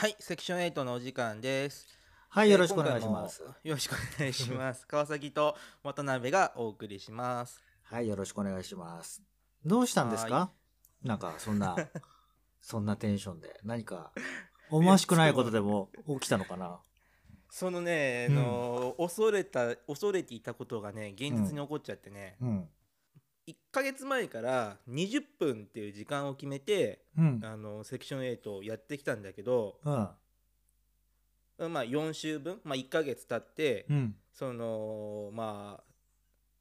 [0.00, 1.86] はい、セクション8のお時間です。
[2.30, 3.42] はい、えーよろしくお願いします。
[3.42, 4.86] よろしくお願いします。
[4.88, 7.62] 川崎と渡辺がお送りします。
[7.82, 9.22] はい、よろしくお願いします。
[9.62, 10.52] どうしたんですはか
[11.02, 11.76] なんか、そんな、
[12.62, 13.60] そんなテンションで。
[13.62, 14.10] 何か、
[14.70, 16.80] 思わしくないことでも起きたのかな？
[17.50, 22.70] そのね、あの恐れた恐れていたことがね、現実に起こっちゃってね、うん。
[23.50, 27.40] 1ヶ月前から20分っていう時間を決めて、うん。
[27.42, 31.72] あのセクション8をやってきたんだけど、うん。
[31.72, 34.16] まあ4週分、まあ1ヶ月経って、うん。
[34.32, 35.84] そのまあ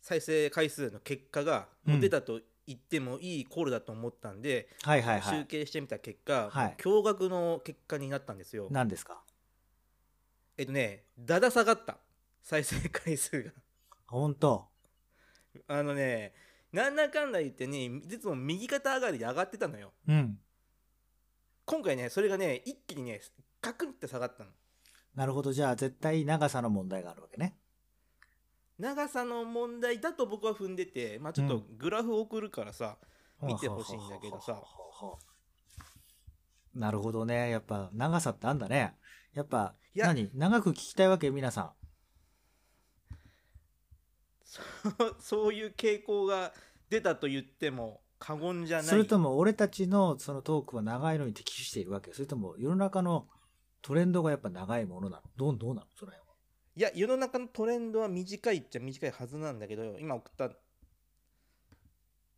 [0.01, 5.39] 再生回数の結果がうん出たと言ってもいい頃だと思ったんで、はいはいはい。
[5.39, 8.67] 集計してみた結果、はい驚愕の結果になったんですよ。
[8.71, 9.21] 何ですか？
[10.57, 11.97] えっとね、だだ下がった
[12.41, 13.51] 再生回数が。
[14.07, 14.67] 本当
[15.67, 16.33] あのね、
[16.71, 19.91] なんだかんだ言ってね、実は右肩上がりで上がってたのよ。
[20.07, 20.39] うん。
[21.65, 23.21] 今回ね、それがね、一気にね、
[23.61, 24.51] カクンって下がったの。
[25.15, 25.51] なるほど。
[25.51, 27.57] じゃあ、絶対長さの問題があるわけね。
[28.77, 32.97] 長さの問題だと僕は踏んでて、まあちょっとグラフ送るからさ、
[33.41, 34.61] 見てほしいんだけどさ
[36.75, 37.49] なるほどね。
[37.49, 38.95] やっぱ、長さってあんだね。
[39.33, 40.29] やっぱ、いや何？
[40.33, 41.29] 長く聞きたいわけ？
[41.31, 41.71] 皆さん。
[44.49, 44.61] そ
[45.05, 46.51] う そういう傾向が
[46.89, 48.87] 出たと言っても過言じゃない。
[48.87, 53.29] それとも俺たちのそのトークは長いのに適しているわけそれとも世の中の
[53.81, 55.23] トレンドがやっぱ長いものなの？
[55.37, 55.87] どうどうなの？
[55.95, 56.35] その辺は。
[56.75, 60.45] いや、世の中のトレンドは短いっちゃ短いはずなんだけど、今送った、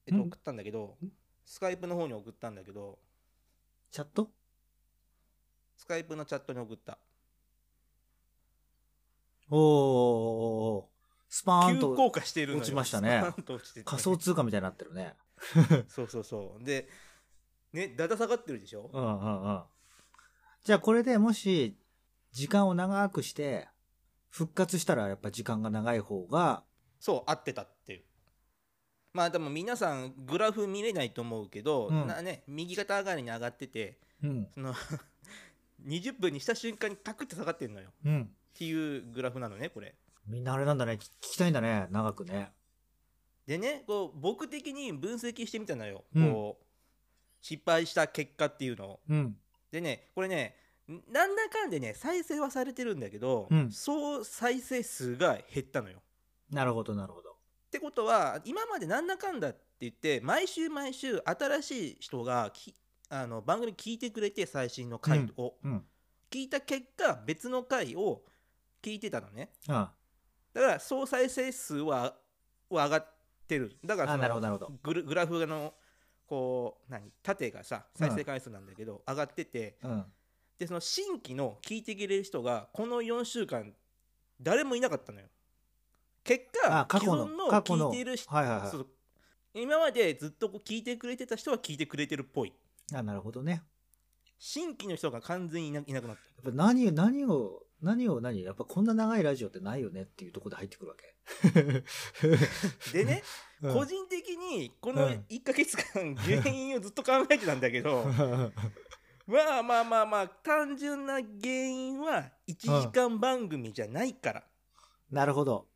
[0.06, 0.22] えっと、ん？
[0.28, 0.98] 送ったんだけど、
[1.46, 3.00] スカイプの方に送ったんだけど、
[3.90, 4.30] チャット？
[5.78, 7.00] スカイプのチャットに送った。
[9.50, 10.90] おーお
[11.34, 12.60] スパーン急と降下してるのよ。
[12.60, 13.44] 落ちましたねて
[13.74, 15.16] て仮想通貨みたいになってるね
[15.88, 16.64] そうそうそう。
[16.64, 16.90] で、
[17.72, 18.90] ね、だだ下がってるでしょ？
[18.94, 19.64] うんうんうん
[20.64, 21.76] じゃあこれでもし
[22.32, 23.68] 時間を長くして
[24.30, 26.64] 復活したらやっぱ時間が長い方が
[27.00, 28.04] そう、合ってたっていう。
[29.14, 34.74] まあでも皆さんグラフ見れないと思うけど、うんなね、右肩上がりに上がってて、うんその
[35.88, 37.92] 20分にした瞬間にパクって下がってるのよ。
[38.06, 39.96] うんっていうグラフなのね、これ。
[40.28, 40.94] みんなあれなんだね。
[40.94, 41.88] 聞聞きたいんだね。
[41.92, 42.52] 長くね。
[43.46, 46.06] でね、こう僕的に分析してみたのよ。
[46.16, 46.32] うん。
[46.32, 46.66] こう
[47.42, 49.00] 失敗した結果っていうのを。
[49.10, 49.38] うん。
[49.72, 50.56] でね、これね、
[50.88, 53.72] なんだかんでね、再生はされてるんだけど、うん。
[53.72, 56.02] 総再生数が減ったのよ。
[56.50, 57.32] なるほどなるほど。
[57.32, 57.34] っ
[57.72, 62.76] てことは今までなんだかんだって言って毎週毎週新しい人がき
[63.08, 65.86] あの番組聞いてくれて最新の回を、うん。
[66.30, 68.24] 聞いた結果別の回を
[68.82, 69.52] 聞いてたのね。
[69.68, 69.92] あ
[70.54, 72.16] だから総再生数は
[72.70, 73.16] は上がっ
[73.48, 73.78] てる。
[73.84, 75.74] だからそあのグルグラフの
[76.28, 77.12] こう何？
[77.24, 80.06] 縦がさ再生回数なんだけど、上がっててうん。
[80.60, 83.74] でその新規の聞いてくれる人がこの4週間
[84.40, 85.28] 誰もいなかったのよ。
[86.24, 88.72] 結果あ過去の既存の聞いている人はいは
[89.54, 92.54] い今までずっとこう聞いてくれてた人は聞いてくれてるっぽい。
[92.94, 93.64] あなるほどね。
[94.38, 101.84] 新規の人が完全にいないなくなっやっぱ何何を何を何やっぱこんな長いラジオってないよねっていうところで入ってくるわけ。
[102.92, 103.24] た でね、
[103.62, 103.74] うん。
[103.74, 105.26] 個人的にこのうん。
[105.30, 108.06] 1ヶ月間原因をずっと考えてたんだけど
[109.28, 114.44] まあまあまあまあ単純な原因は1時間番組じゃないから。
[115.10, 115.68] なるほど、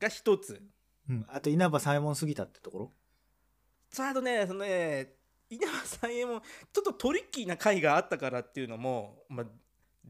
[0.00, 0.62] が一つ。
[1.08, 2.92] うん、あと稲葉左衛門過ぎたってところ？
[3.90, 5.14] さああとねそのね
[5.50, 6.40] 稲葉さんへも
[6.72, 9.46] ちょっとトリッキーな回があったからっていうのも、まあ、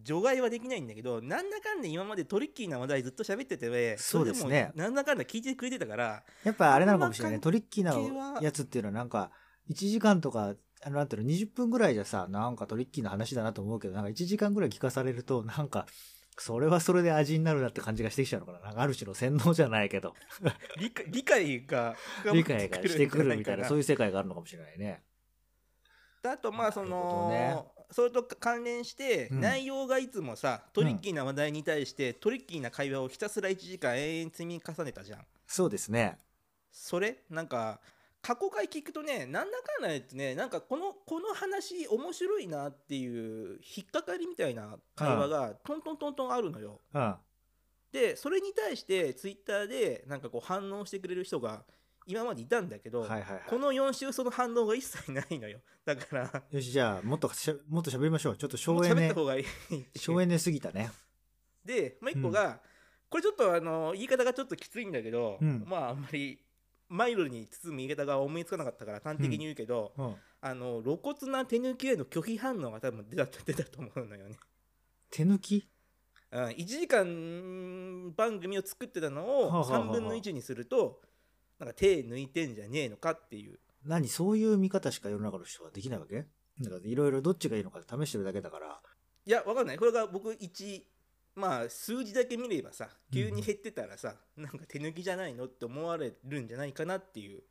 [0.03, 4.73] 除外はできないんだけどなんだかんだ今までトリッキーな話題ずっと喋っててそうですね。
[4.75, 9.31] なんだかんだ聞いてくれてたからやっぱあれなのかもしれないトリッキーなやつっていうのはなんか
[9.71, 15.87] 1時間とかあのなんていうの20分ぐらいじゃさなんかトリッキーな話だなと思うけどなんか1時間ぐらい聞かされるとなんか
[16.37, 18.61] それはそれで味になるなって感じがしてきちゃうのかな。
[18.61, 20.15] なんかある種の洗脳じゃないけど。
[20.79, 21.95] 理解理解が
[22.33, 25.05] 理解がしてくるみたいなそういう世界があるのかもしれないね。
[26.25, 29.41] あとまあその、ねそれと関連して、うん。
[29.41, 35.21] 内容がいつもさトリッキーな話題に対して、トリッキーな会話をひたすら1時間永遠に積み重ねたじゃん。
[35.47, 36.19] そうですね。
[36.73, 37.19] それ？
[37.31, 37.79] なんか
[38.21, 46.81] 過去回聞くとねなんだかんだ言ってねなんかこのこの話面白いなっていう引っかかりみたいな会話がトントントントンあるのよ。
[46.95, 47.15] うん。
[47.93, 51.63] でそれに対してツイッターでなんかこう反応してくれる人が
[52.07, 53.43] 今までいたんだけど、はいはいはい。
[53.49, 55.61] この4週その反応が一切ないのよ。
[55.85, 58.37] だからよしじゃあもっとしゃもっと喋りましょう。
[58.37, 59.45] ちょっと省エネ喋った方がいい
[59.97, 60.91] 省エネすぎたね。
[61.65, 62.61] でもう一個が、
[63.09, 65.65] これちょっとあの言い方がちょっときついんだけど、うん。
[65.67, 66.41] まああんまり
[66.89, 70.15] マイルドに包む言い方が思いつかなかったから端的に言うけど、うん。
[70.43, 74.37] あの露骨な手抜きへの拒否反応が多分出た出たと思うのよね。
[75.11, 75.67] 手抜き？
[76.33, 81.01] うん、1時間番組を作ってたのをはあはあはあ3分の1にすると
[81.65, 83.59] なんか手抜いてんじゃねえのかっていう。
[83.85, 84.09] 何？
[84.09, 86.27] そういう見方しか世の中の人はできないわけ？
[86.61, 88.81] だからいろいろどっちがいいのか試してるだけだから。
[89.27, 89.79] いやわかんない。
[89.79, 90.83] これが僕1
[91.37, 97.43] まあ数字だけ見ればさ急に減ってたらさ、なんか手抜きじゃないのって思われるんじゃないかなっていう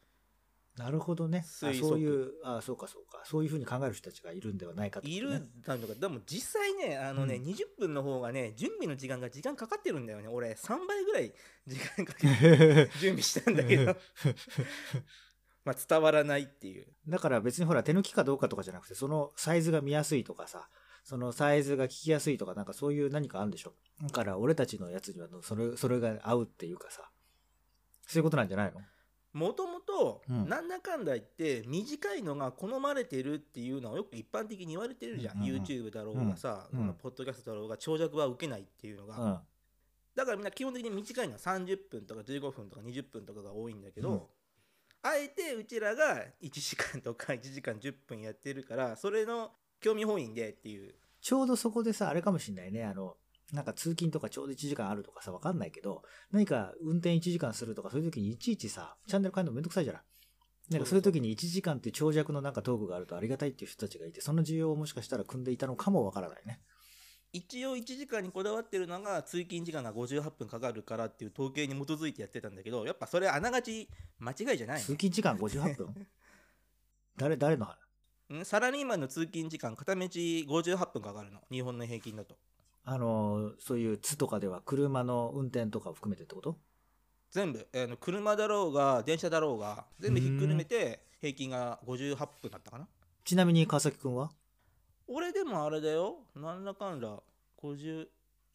[0.78, 1.46] なるほどね。
[1.46, 1.80] あ推測。
[1.80, 3.22] そういう、あそうかそうか。
[3.25, 5.14] そういうふうに考える人たちがいるんではないかとね。
[5.14, 5.30] いる
[5.68, 7.44] なんとかでも実際ねあのね、うん。
[7.44, 10.28] 20分の方がね準備の時間が時間かかってるんだよね。
[10.28, 11.34] 俺3倍ぐらい
[11.68, 13.96] 時間かけて 準備したんだけど。
[15.64, 16.88] まあ伝わらないっていう。
[17.08, 20.68] だから別にほら手抜きかどうかとかじゃなくて、そのサイズが見やすいとかさ、
[21.04, 23.74] そのサイズが聞きやすいとか、なんかそういう何かあるんでしょ。
[24.02, 27.10] だから俺たちのやつにはそれ、それが合うっていうかさ、
[28.08, 28.81] そういうことなんじゃないの？
[29.33, 30.47] もともとうん。
[30.47, 36.94] なんだかんだ言って短いのが好まれてるっていうのはよく一般的に言われてるじゃん、うん YouTube だろうがさ、うん。
[36.94, 39.39] ポッドキャストだろうが長尺は受けないっていうのが、うん。
[40.15, 44.21] だからみんな基本的に短いのは30分とか15分とか20分とかが多いんだけど、うん。
[45.01, 49.51] あえてうちらが1時間とか1時間10分やってるからそれの
[49.81, 50.95] 興味本位でっていう。
[51.19, 52.83] ちょうどそこでさ、あれかもしんないね。
[52.83, 53.18] あの、
[53.53, 56.01] なんか通勤とかちょうど1時間あるとかさ、わかんないけど、
[56.31, 60.03] 何か運転1時間するとか、そういう時にいちいちさ、チャンネル変えるのめんどくさいじゃない？
[60.71, 66.59] なんかそういう時に1時間って長尺のなんかトークがあるとありがたいっていう人たちがいて、その需要をもしかしたら組んでいたのかもわからないね。
[67.31, 73.89] 一応1時間にこだわってるのが通勤時間が58分かかるからっていう統計に基づいてやってたんだけどやっぱそれあながち
[74.19, 75.94] 間違いじゃない通勤時間58分？
[77.17, 78.39] 誰、誰の話？
[78.41, 78.45] ん？
[78.45, 81.41] サラリーマンの通勤時間片道58分かかるの。
[81.51, 82.38] 日本の平均だと
[82.85, 86.57] あの、そういう津とかでは車の運転とかを含めてってこと？
[87.31, 87.68] 全部。
[87.74, 92.88] あの車だろうが電車だろうが全部ひっくるめて平均が58分だったかな？
[93.24, 94.31] ちなみに川崎くんは？
[95.07, 96.25] 俺でもあれだよ。
[96.35, 97.21] なんだかんだ
[97.62, 98.06] 51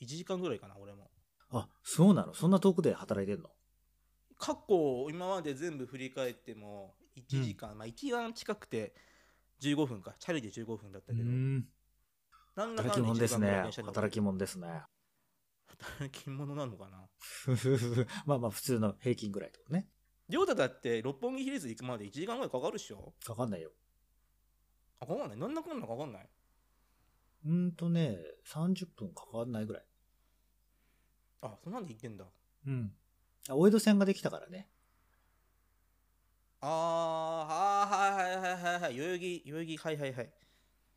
[0.02, 1.10] 時間ぐらいかな俺も。
[1.50, 2.34] あ、そうなの？
[2.34, 3.50] そんな遠くで働いてんの？
[4.38, 8.94] 過去今まで全部振り返っても1時間、まあ一番近くて
[9.62, 10.14] 15分か。
[10.19, 11.31] チャリで15分だったけど
[12.66, 14.82] 働き者です1時間ぐらいね働き者ですね。
[15.69, 17.08] 働き者なのかな？
[18.26, 19.88] まあまあ普通の平均ぐらいってことね。
[20.28, 23.14] 亮太だって六本木ヒルズ行くまで1時間ぐらいかかるっしょ？
[23.25, 23.72] かかんないよ。
[25.00, 25.38] あかかんない？
[25.38, 26.28] なんだかんだかかんない？
[27.44, 29.84] うーんとね、30分かかんないぐらい。
[31.43, 32.26] あそんなんで行ってんだ
[32.66, 32.96] うん。
[33.49, 34.69] あ、大江戸線ができたからね。
[36.60, 36.69] あー
[37.49, 40.32] あーはいはいはいはいはい代々木代々木はいはいはい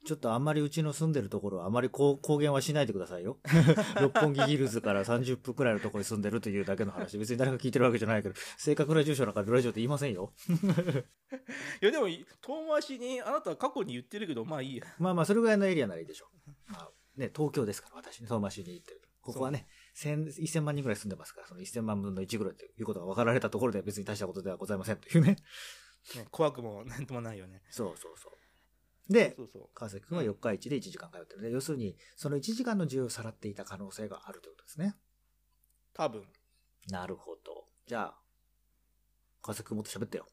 [0.03, 3.37] ちょっとあんまりうちの住んでるところはあまり公言はしないでくださいよ。
[4.01, 7.17] 六本木ヒルズから30分くらいのところに住んでるというだけの話。
[7.19, 10.33] 別に誰が聞いてるわけじゃないけど、正確な住所なんかラジオって言いませんよ。
[11.81, 12.25] いやでも遠
[12.67, 16.51] 回しにあなたは過去に言ってるけどまあいいやまあまあ、それぐらいのエリアならいいでしょう。
[16.71, 19.01] まあ、ね、東京ですから、私、遠回しに行ってる。
[19.21, 25.35] ここはね、千1000万人ぐらい住んでますから、その1000万分の1ぐらいということが分かられたところで別に大したことではございませんというね。
[26.15, 28.40] ね怖くもなんともないよねそうそうそう。
[29.09, 31.51] で、そうそう川崎くんは4日市で1時間通ってるね。
[31.51, 34.95] 要するに、その1時間の需要をさらっていた可能性があるということですね。
[35.93, 36.23] 多分
[36.89, 37.65] なるほど。
[37.85, 38.17] じゃあ、
[39.41, 40.27] 川崎くんもっと喋ってよ。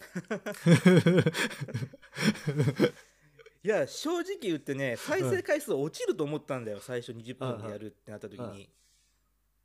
[3.62, 8.72] いや正直言ってね再生回数落ちると思ったんだよ、最初20分でやるってなった時うんに、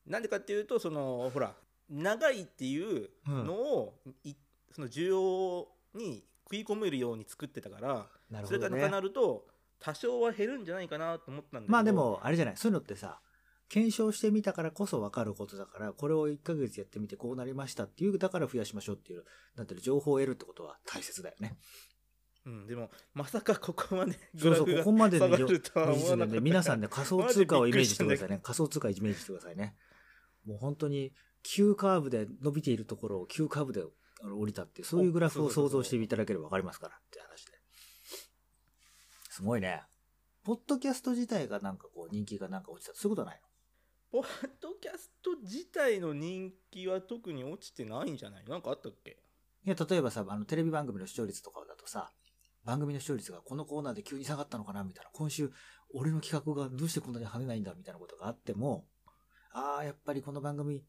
[0.06, 1.56] なんでかっていうとそのほら
[1.90, 4.36] 長いっていうのを、い
[4.74, 9.02] その需要に食い込めるように作ってたから、なるほどねそれがなくな。
[9.02, 9.46] ると
[9.80, 12.58] 多少は減るんじゃないかなと思ったんだけどまあでも、あれじゃない？
[12.58, 13.20] そういうのってさ、
[13.68, 19.24] 検証してみたからこそ分かることだから、これを1ヶ月やってみてこうなりましたっていう、だから増やしましょうっていう、
[19.56, 21.58] なんていうの情報を得るってことは大切だよね。
[22.46, 28.40] うん、でもまさかここまで そうそう、ここまで下のがるとは思わなかったで、皆さんね、仮想通貨をイメージしてくださいね。
[28.44, 29.76] 仮想通貨イメージしてくださいね。
[30.46, 31.12] もう本当に、
[31.42, 33.84] 急カーブで伸びているところを急カーブで
[34.24, 37.52] あの降りたってそういうグラフを想像していただければ分かりますからって話で。
[39.30, 39.84] すごいね。
[40.44, 42.94] ポッドキャスト自体がなんかこう人気がなんか落ちた。
[42.94, 44.22] そういうことはないの？
[44.22, 48.46] ポッドキャスト自体の人気は特に落ちてないんじゃない？
[48.46, 49.18] なんかあったっけ？
[49.66, 52.12] いや、例えばさ、あの、テレビ番組の視聴率とかだとさ、
[52.64, 55.10] 番組の視聴率がこのコーナーで急に下がったのかなみたいな。
[55.12, 55.52] 今週、
[55.94, 58.86] 俺の企画がどうしてこんなに跳ねないんだみたいなことがあっても、
[59.52, 60.84] ああ、やっぱりこの番組、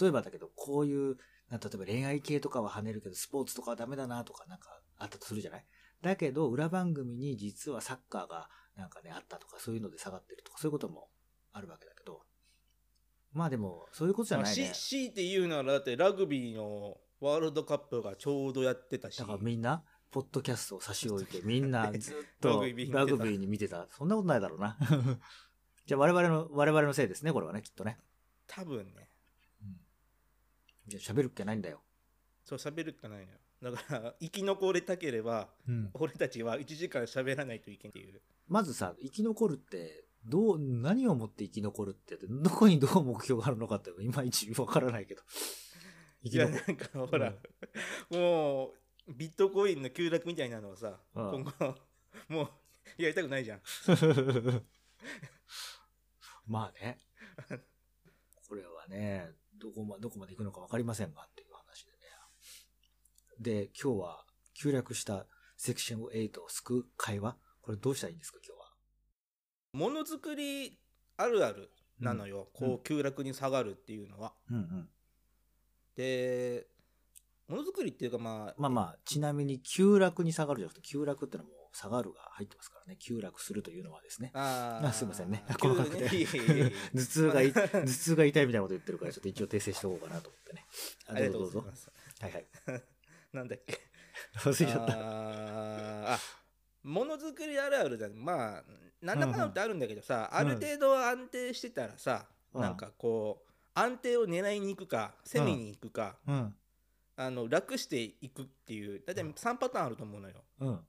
[0.00, 1.16] 例えばだけど、こういう、な
[1.50, 5.64] 例えば恋愛系とかは跳ねるけど、スポーツとかはダメだなとかなんかあったとするじゃない？
[6.02, 11.08] だけど、裏番組に実はサッカーがなんかね、あったとか、そういうので下がってるとか、そういうことも
[11.52, 12.22] あるわけだけど、
[13.32, 14.88] まあでも、そういうことじゃまあないねし。
[14.88, 23.86] 強いて言うならだってラグビーのワールドカップがちょうどやってたしだからみんな、ポッドキャストを差し置いて、みんな ずっラとラグビーに見てた。
[23.90, 24.76] そんなことないだろうな。
[25.86, 27.98] じゃあ我々の、我々のせいですね、これはね、きっとね。
[28.46, 29.10] 多分ね
[30.88, 31.80] じゃあ喋るっけないんだよ。
[32.44, 35.90] そう喋るっかないのよだから 生き残れたければうん。
[35.94, 45.22] 俺たちは1時間喋らないといけないっていうまずさ、生き残るって、どう、何をもって生き残るって、どこにどう目標があるのかって、いまいちわからないけど。
[46.24, 47.34] 生 いやなんかほら、
[48.08, 48.68] も
[49.06, 51.76] うビットコインの急落みたいなのをさ、うん今後
[52.28, 52.50] も
[52.98, 54.62] うやりたくないじゃんる。
[56.46, 56.98] まあね。
[58.48, 61.96] これはね、どこま、どこまで行くのかわかりませんが、っていう話でね。
[63.40, 64.24] で、今日は、
[64.54, 68.72] 急落したセクション8を救う会話これどうしたらいいんですか、今日は？
[69.72, 70.80] ものづくり
[71.16, 74.88] あるあるなのよ、うんこう急落に下がるっていうのはうんうん。
[75.96, 76.66] で
[77.48, 82.96] ものづくりっていうかまあまあまあ、ちなみに、急落に下がるじゃなくて、急落ってのはもう下がるが入ってますからね。
[82.98, 84.30] 急落するというのはですね。
[84.34, 85.44] ああすいませんね。
[85.60, 86.04] 急細かくて。
[86.94, 90.66] 頭痛が頭痛が痛いみたいなこと言ってるから、ちょっと一応訂正しておこうかなと思ってね。
[91.06, 91.90] あありがとうございます。
[92.20, 92.46] はいはい。
[93.32, 93.80] なんだっけ？
[94.44, 94.92] 忘れちゃった。
[94.92, 96.14] あー。
[96.14, 96.18] あ
[96.82, 98.64] ものづくりあるあるだまあ
[99.00, 102.62] なんだかんだってあるんだけどさ、うんある程度安定してたらさ、うん。
[102.62, 106.54] なんかこう安定を狙いに行くか攻めに行くか、うん。
[107.20, 110.80] あの楽していくっていう大体3パターンあると思うのようん。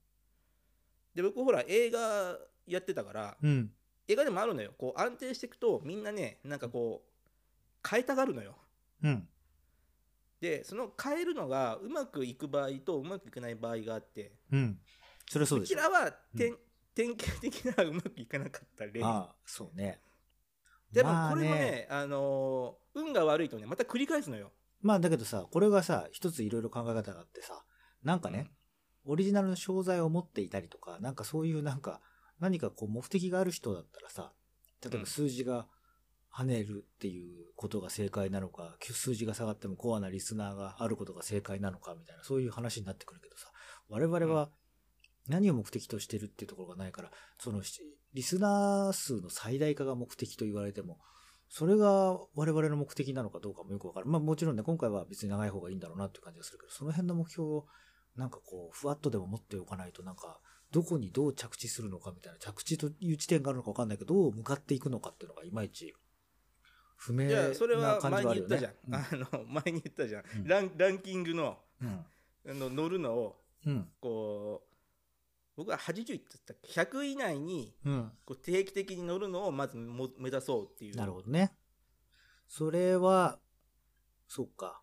[1.15, 3.71] で僕ほら映画やってたから、うん。
[4.07, 8.55] 映画でもあるのよこう安定していくとみんなねなんかこう変えたがるのよ
[9.01, 9.27] うん。
[10.39, 14.79] でその変えるのがうまくいく場合とうまくいかない場合があってうん。
[15.27, 15.77] それはそうでしょ。
[15.77, 16.55] ちらは典,、
[16.93, 19.99] 典型的なうまくいかなかった例ああ、そうね。
[20.91, 27.63] でもまあこれもね,、あのー運が悪いとねまた繰り返すのよまあだけどさ、これがさ、一ついろいろ考え方があってさ、
[28.03, 28.49] なんかね、
[29.05, 32.01] オリジナルの商材を持っていたりとか、なんかそういうなんか、
[32.39, 34.33] 何かこう目的がある人だったらさ、
[34.83, 35.67] 例えば数字が
[36.33, 43.51] 跳ねるっていうことが正解なのか、数字が下がってもコアなリスナーがあることが正解なのかみたいな、そういう話になってくるけどさ、
[43.89, 44.49] 我々は
[45.27, 47.81] 何を目的としてるっていうところがないから、そのし
[48.13, 50.99] リスナー数の最大化が目的と言われても、
[51.49, 54.05] それが我々の目的なのかどうかもよくわかる。
[54.05, 57.65] まあもちろんね、今回は別に長い方がいいんだろうなっていう感じがするけど、その辺の目標を
[58.15, 60.39] なんかこう、ふわっとでも持っておかないと、なんか、
[60.71, 65.95] どこにどう着地するのかみたいな、着地という地点があるのかわかんないけど、どう向かっていくのかっていうのがいまいち
[66.99, 68.75] 不明いやそれなは前感じはあるよに言ったじゃね。
[68.89, 72.05] ん、あの前に言ったじゃん、うんランランキングのうん。
[72.49, 73.89] あの乗るのをうん。
[74.01, 74.68] こう
[75.59, 78.11] 僕は80いって言ったっけ？100以内にうん。
[78.25, 80.95] こう定期的に乗るのをまずも目指そうっていう。
[80.95, 81.51] なるほどね。
[82.47, 83.39] それは、
[84.27, 84.81] そうか。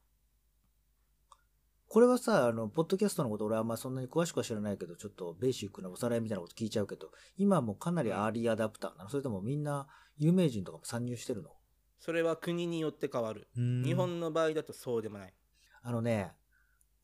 [1.89, 9.09] これはさ、あの、ポッドキャストのこと俺はあんまそんなに詳しくは知らないけど、ちょっとベーシックなおさらいみたいなこと聞いちゃうけど、今もうかなりアーリーアダプターなの？
[9.09, 9.87] それともみんな
[10.19, 11.51] 有名人とかも参入してるの？
[11.99, 15.35] それは国によって変わる、日日本の場合だとそうでもない。
[15.83, 16.33] あのね、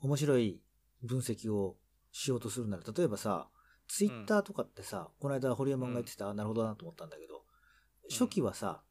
[0.00, 0.61] 面白い
[1.02, 1.76] 分析を
[2.11, 3.49] しようとするなら、例えばさ、
[3.89, 7.43] ツイッターとかってさ、この間堀山が言ってた、あなるほどなと思ったんだけど、
[8.11, 8.83] 初期はさ、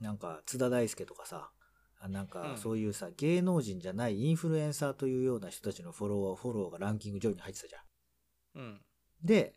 [0.00, 1.50] なんか津田大介とかさ、
[2.00, 2.56] あなんかうん。
[2.56, 8.62] そういうさ、芸能人じゃないインフルエンサーというような人たちのフォロワー、フォローがランキング上位に入ってたじゃん。
[8.62, 8.80] うん。
[9.22, 9.54] で、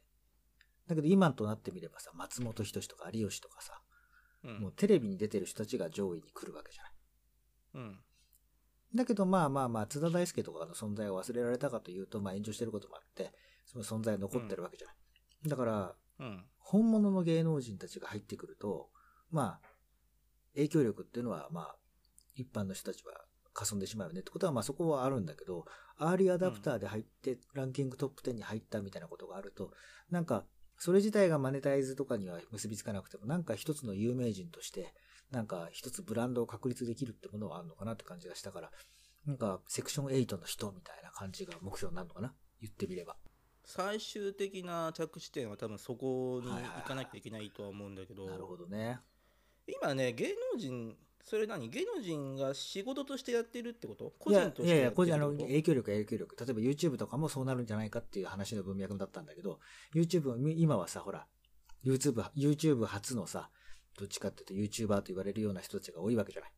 [0.88, 3.82] だけど今となってみればさ、松本人志とか有吉とかさ、
[4.44, 4.60] うん。
[4.60, 6.94] もうテレビに出てる人たちが上位に来るわけじゃない。
[7.76, 8.00] うん。
[8.94, 13.32] だけどまあまあまあ、津田大介とかの存在を忘れられたかというと、まあ炎上してることもあって、
[13.66, 14.96] その存在は残ってるわけじゃない。
[15.48, 16.46] だから、うん。
[16.58, 18.90] 本物の芸能人たちが入ってくると、
[19.32, 19.68] まあ、
[20.56, 21.76] 影響力っていうのはまあ、
[22.36, 23.14] 一般の人たちは
[23.54, 24.22] 霞んでしまうよね。
[24.22, 25.66] ってことはまあそこはあるんだけど、
[25.98, 29.72] アーリーアダプターで入って、ランキングトップ10に入ったみたいなことがあると、
[30.10, 30.46] なんか、
[30.78, 34.94] それ自体がマネタイズとかには結びつかなくても、なんか一つの有名人として、
[35.32, 38.72] なんか一つブランドを確立できるってものはあるのかなって感じがしたから、
[39.26, 42.34] なんかセクション8の人みたいな感じが目標になるのかな。
[42.62, 43.16] 言ってみれば。
[43.66, 49.00] 最終的な着地点は多分そこに行かなきゃいけないとは思うんだけど,、なるほどね。
[49.68, 51.70] 今ね芸能人それ何？
[51.70, 54.14] 芸能人が仕事としてやってるってこと？
[54.20, 56.36] 個人としいやいや、個人あの、影響力影響力。
[56.38, 59.60] 例えば YouTube とかもそうなるんじゃないかっていう話の文脈だったんだけど、
[59.96, 61.26] YouTube 今はさ、ほら、
[61.86, 63.50] YouTube、YouTube 初のさ、
[63.98, 66.52] どっちかっていうと YouTuber と言われるような人たちが多いわけじゃない。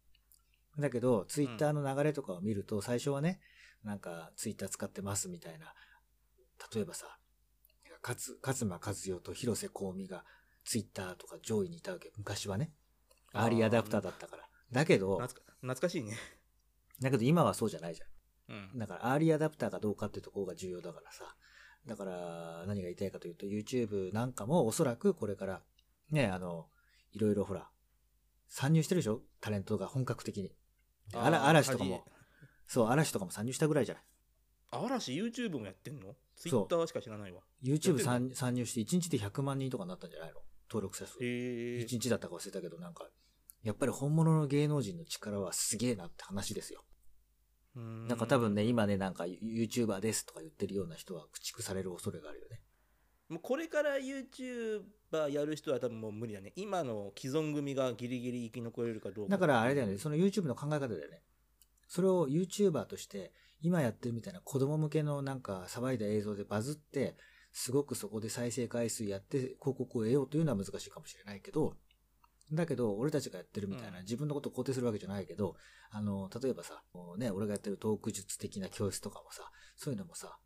[0.79, 3.39] だけど、Twitter の流れとかを見ると、最初はね、
[3.83, 5.75] なんか Twitter 使ってますみたいな、
[6.74, 7.17] 例えばさ、
[8.01, 10.24] 勝勝間和代と広瀬香美が
[10.63, 12.12] Twitter とか上位にいたわけ。
[12.17, 12.71] 昔はね。
[13.33, 14.43] アーリーアダプターだったから。
[14.71, 16.17] だけど、懐か懐かしいね
[17.01, 18.05] だけど今はそうじゃないじゃ
[18.53, 18.55] ん。
[18.74, 18.79] うん。
[18.79, 21.35] だから、アーリーアダプターかどうかってところが重要だからさ。
[21.85, 25.62] だから、何が言いたいかというと、YouTube なんかもおそらくこれから、
[26.12, 26.67] ね、あの、
[27.12, 27.69] いろいろほら、
[28.47, 29.21] 参入してるでしょ？
[29.41, 30.50] タレントが本格的に。
[31.12, 32.05] であらあー嵐とかも、
[32.67, 34.03] そう、嵐とかも参入したぐらいじゃない？
[34.85, 36.15] 嵐 YouTube もやってんの？
[36.36, 37.42] そう ?Twitter しか知らないわ。
[37.63, 40.42] YouTube や参参入して1日で100万人とかになったんじゃないの？
[40.70, 41.24] 登録者数。
[41.24, 41.88] へえ1。
[42.00, 43.08] 日だったか忘れたけど、なんか、
[43.63, 46.84] やっぱり本物の芸能人の力はすげえなって話ですよ。
[47.75, 52.62] ななんか多分ね、今ね、なんか YouTuber ですとか言ってるような人は駆逐される恐れがあるよね。
[53.27, 56.54] もうこれから YouTuber やる人は多分もう無理だね。
[56.56, 59.32] 今の既存組がギリギリ生き残れるかどうか。
[59.32, 61.22] だからあれだよね、その YouTube の考え方だよね。
[61.88, 63.34] それを YouTuber として、
[63.65, 67.17] 今やってるみたいな子供向けのなんか騒いだ映像でバズって、
[67.51, 71.75] すごくそこで再生回数やって広告を得ようというのは難しいかもしれないけど、
[72.53, 75.55] だけど、俺たちがやってるみたいな、うん自分のことを肯定するわけじゃないけど、
[75.89, 76.84] あの、例えばさ、
[77.17, 80.38] ね、俺がやってるトーク術的な教室とかもさ、そういうのもさ、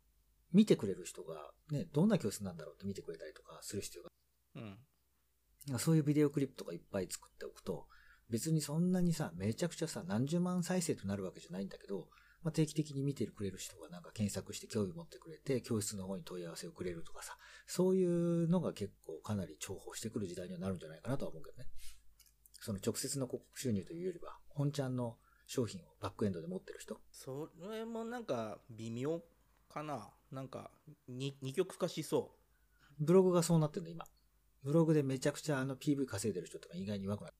[0.52, 4.10] 見てくれる人が、ね、どんな教室なんだろうって見てくれたりとかする必要が
[4.56, 5.78] うん。
[5.78, 7.86] そういうビデオクリップとかいっぱい作っておくと、
[8.30, 12.08] 別にそんなにさ、めちゃくちゃさ、何十万再生となるわけじゃないんだけど、
[12.42, 21.66] まあ、定期的に見てくれる人がなんか検索して興味持ってくれて、教室の方に問い合わせをくれるとかさ、そういうのが結構かなり重宝してくる時代にはなるんじゃないかなとは思うけどね。
[22.60, 25.16] その直接の広告収入というよりは、本ちゃんの
[25.46, 26.98] 商品をバックエンドで持ってる人？
[27.10, 29.20] それもなんか微妙
[29.68, 30.10] かな？
[30.30, 30.70] なんか
[31.08, 32.36] に二極化しそ
[33.00, 34.04] ブログがそうなってるの今。
[34.62, 37.34] ブログでめちゃくちゃあの PV 稼いでる人とか意外に上手くなる。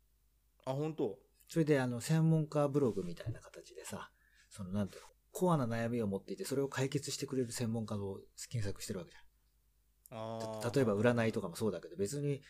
[0.66, 0.70] う。
[0.70, 1.18] あ、本当？
[1.48, 4.10] それであの、専門家ブログみたいな形でさ、
[4.50, 10.72] そのなんていうの、コアな悩みを持っていて、それを解決してくれる専門家を検索してるわけじゃん。
[10.74, 12.42] 例えば占いとかもそうだけど、別に、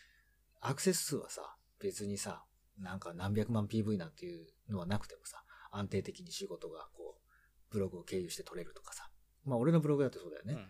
[0.59, 2.43] アクセス数はさ、別にさ、
[2.79, 9.09] なんか何百万 PV なんていうのはなくてもさ、安定的に仕事がこう、ブログを経由して取れるとかさ。
[9.45, 10.53] まあ俺のブログだってそうだよね。
[10.53, 10.65] うん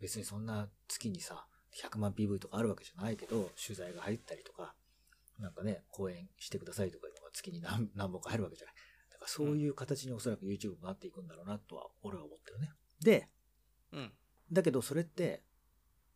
[0.00, 1.46] 別にそんな月にさ、
[1.82, 4.74] 100万 PV とかあるわけじゃないけど、取材が入ったりとか、
[5.38, 8.74] なんかね、講演してくださいとかいうのが月に何何本か入るわけじゃない。
[9.26, 12.70] そういう形におそらく YouTube もなっていくんだろうなとは、俺は思ってるね。
[13.02, 13.28] で、
[13.92, 14.12] うん。
[14.52, 15.42] だけどそれって、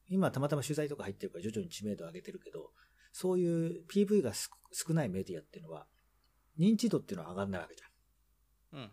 [0.08, 2.70] 今たまたま取材とか入ってるから徐々に知名度を上げてるけど、
[3.12, 5.86] そういう PV がす少ないメディアっていうのは、
[6.58, 8.80] 認知度っていうのは上がんないわけじゃん。
[8.80, 8.90] うん。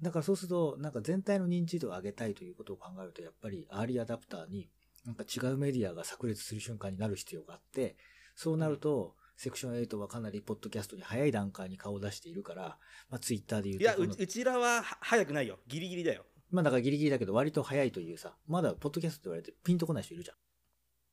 [0.00, 4.68] だからそうすると、なんか全体の認知度を上げたいということを考えると、やっぱりアーリーアダプターに、
[5.04, 7.96] なんか違うメディアが炸裂する瞬間になる必要があって、
[8.34, 12.78] そうなると、 Section 8はかなりポッドキャストに早い段階に顔を出しているから、
[13.10, 15.58] まあツイッターで言うといや、ううちらはは早くないよ。
[15.66, 16.26] ギリギリだよ。
[16.52, 20.34] まあだからギリギリだけど割と早いというさ、まだポッドキャストって言われてピンとこない人いるじゃ。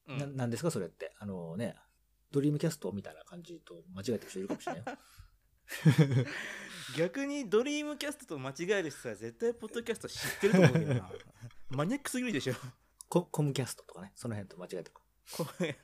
[0.09, 1.11] うんんななんですかそれって。
[1.17, 1.73] あのね、
[2.31, 6.25] ドリームキャストみたいな感じと間違えてる人いるかもしれないよ。
[6.99, 11.11] 逆にドリームキャストと間違える人は絶対ポッドキャスト知ってると思うけどな。
[11.69, 12.53] マニアックすぎるでしょ。
[13.07, 15.01] コ Comcast とかね、その辺と間違えてるか
[15.37, 15.75] こ れ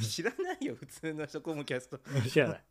[0.00, 2.00] 知らないよ、普通の人 Comcast。
[2.28, 2.64] 知らない。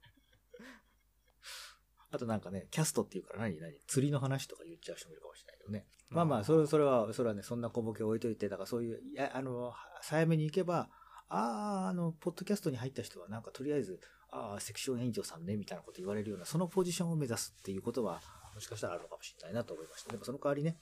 [2.11, 3.81] あとなんかね、キャストっていうから何何？
[3.87, 5.85] 釣りの話とか言っちゃう人もいるかもしれないけどね。
[6.09, 10.89] まあまあ、それそれは、それはね、そんな小ボケ置いといて、だからそういう、いや、あの、早めに行けば、
[11.27, 13.99] ああ、あの、ポッドキャストに入った人は、なんかとりあえず、
[14.31, 18.21] ああ、セクション援助さんね、みたいなこと言われるような、そのポジションを目指すっていうことは、
[18.53, 20.11] もしかしたらあるのかもしれないなと思いました。
[20.11, 20.77] でもその代わりね、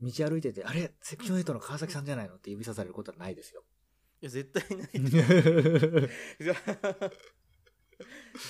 [0.00, 3.62] 道歩いてて、あれ、セクション8の川崎さんじゃないのって指さされることはないですよ。
[4.20, 4.90] いや、絶対ない。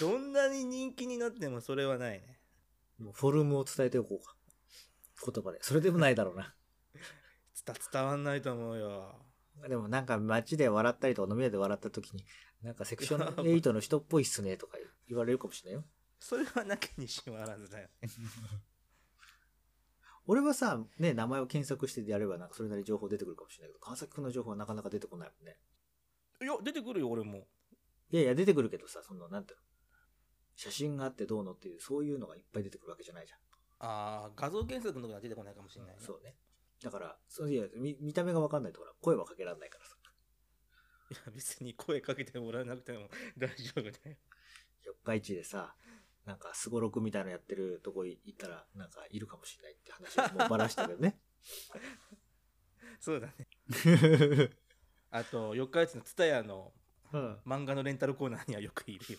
[0.00, 2.40] どんなに人気になってもそれはないね。
[2.98, 4.36] もうフォルムを伝えておこうか。
[5.32, 5.58] 言葉で。
[5.62, 6.54] それでもないだろうな。
[7.66, 9.24] 伝伝わんないと思うよ。
[9.68, 12.24] でもなんか街で笑ったりとか飲み屋で笑った時に、
[12.62, 14.78] なんかセクション8の人っぽいっすねとか
[15.08, 15.84] 言われるかもしれないよ。
[16.20, 18.08] それはなきにしもあらずだよね。
[20.28, 25.56] 俺はさ、ね、名前を検索してやればなんかそれなりに情報出てくるかもしれないけど、川崎くんの情報はなかなか出てこないもんね。
[26.42, 27.46] いや、出てくるよ、俺も。
[28.10, 29.64] いやいや、出てくるけどさ、その、なんていうの？
[30.54, 33.38] 写真があってどうのっていう、そういうのがいっぱい出てくるわけじゃないじゃん。
[33.80, 36.02] ああ、画像検索のとこは出てこないかもしれないね。
[36.02, 36.34] そうね。
[36.82, 39.96] だから、そういや見、見た目がわかんないとほら、声はかけられないからさ。
[41.10, 44.16] いや、別に声かけてもらわなくても大丈夫だよ。
[44.84, 45.74] 四日市でさ、
[46.28, 51.18] なんか、すごろくみたいなのやってるとこ行ったら、なんか、いるかもしれないって話をもうばらしたけどね。
[53.00, 53.48] そうだね。
[55.10, 56.74] あと、四日市の蔦屋の
[57.12, 57.40] うん。
[57.46, 59.18] 漫画のレンタルコーナーにはよくいるよ。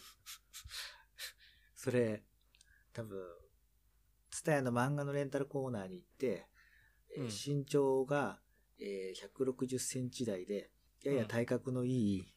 [1.74, 2.24] それ、
[2.94, 3.20] 多分、
[4.30, 6.46] ツタヤの漫画のレンタルコーナーに行って、
[7.18, 8.40] えーうん身長が、
[8.80, 10.70] えー160センチ台で、
[11.04, 12.34] やや体格のいい、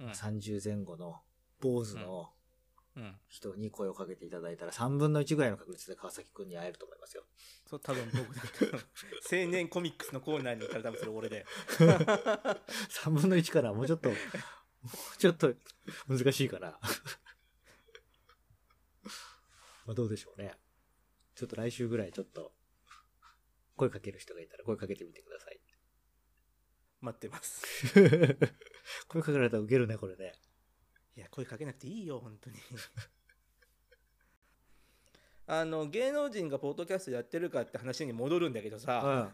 [0.00, 0.10] うん。
[0.10, 1.20] 30前後の、
[1.60, 2.35] 坊主の、うん
[3.28, 7.24] 人に声をかけていただいたら3分の1ぐらいの確率で川崎くんに会えると思いますよ。
[7.66, 8.48] そう多分僕だと
[9.30, 11.44] 青年コミックスのコーナーにいたら多分それ俺で
[11.78, 15.52] 3分の1からもうちょっと、もうちょっと
[16.08, 16.78] 難しいから。
[19.86, 20.52] まあどうでしょうね。
[21.34, 22.52] ちょっと来週ぐらいちょっと、
[23.76, 25.60] 声かける人がいたら声かけてみてください。
[27.02, 27.92] 待ってます
[29.06, 30.32] 声かけられたらウケるね、これね。
[31.16, 32.56] いや声かけなくていいよ本当に
[35.48, 39.32] あの芸能人がポッドキャストやってるかって話に戻るんだけどさ、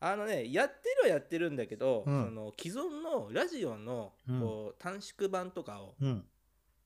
[0.00, 6.08] あのねやってるはやってるんだけど、うんその既存のラジオのうんこう短縮版とかをうん。
[6.08, 6.28] うん。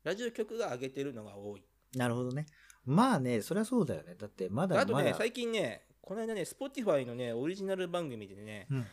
[0.04, 2.46] ラジオ局が上げてるのが多いなるほどね。
[2.84, 4.14] まあね、そりゃそうだよね。
[4.14, 5.06] だってまだあとまだ。
[5.06, 8.86] ね最近ねこの間ね Spotify のねオリジナル番組でね、うん。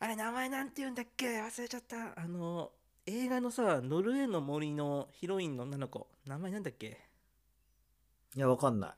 [0.00, 1.40] あれ名前なんて言うんだっけ？
[1.40, 2.72] 忘れちゃったあの
[3.06, 6.08] 映画のさノルウェーの森のヒロインの女の子。
[6.26, 6.98] 名前なんだっけ？
[8.34, 8.94] いや、わかんない。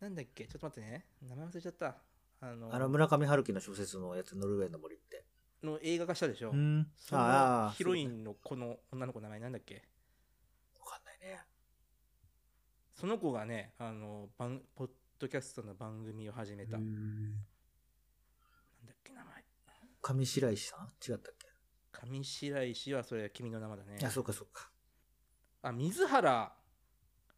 [0.00, 0.46] なんだっけ？
[0.46, 1.06] ちょっと待ってね。
[1.22, 1.96] 名前忘れちゃった。
[2.40, 5.24] あのあの、村上春樹の小説のやつ、ノルウェーの森って。
[5.62, 6.88] の映画化したでしょ、ん。
[6.96, 9.84] そのああ、ヒロインのこの女の子の名前なんだっけ？
[10.80, 11.40] わかんないね。
[12.94, 14.88] その子がねあの番ポッ
[15.20, 17.34] ドキャストの番組を始めた、なん
[18.86, 19.44] だっけ名前。
[20.02, 20.88] 上白石さん？
[21.08, 21.39] 違ったっけ？
[21.92, 24.70] 上白石はそれは君の名前だねあ、そうかそうか。
[25.62, 26.52] あ水原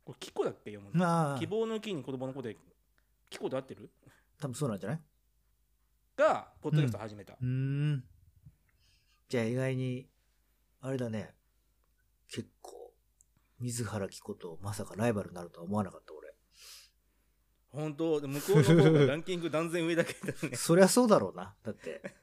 [0.04, 0.70] これキコだっけ？
[0.72, 2.56] 読むのまあ希、望の木に子供の子で
[3.30, 3.90] キコで合ってる？
[4.38, 5.00] 多分そうなんじゃない？
[6.16, 8.04] がポッドキャスト始めた、うーん。
[9.28, 10.08] じゃあ意外に、
[10.82, 11.34] あれだね。
[12.28, 12.92] 結構、
[13.60, 16.34] 水原希子とまさかライバルになるとは思わなかった俺。
[17.70, 18.20] 本当？
[18.20, 21.54] で向こうの方がランキング断然上だけどね そりゃそうだろうな。
[21.62, 22.14] だって。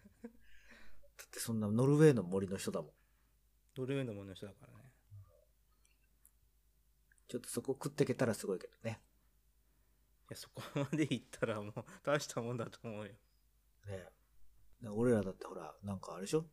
[1.40, 2.92] だってそんなノルウェーの森の人だもん。
[3.78, 4.90] ノルウェーのものの人だからね
[7.30, 9.00] ちょっとそこ食っていけたらすごいけどね。
[10.30, 11.74] いやそこまで行ったらもう
[12.04, 13.18] 大したもんだと思うよね
[13.88, 14.06] だか
[14.84, 16.46] ら俺らだってほら、なんかあれでしょ？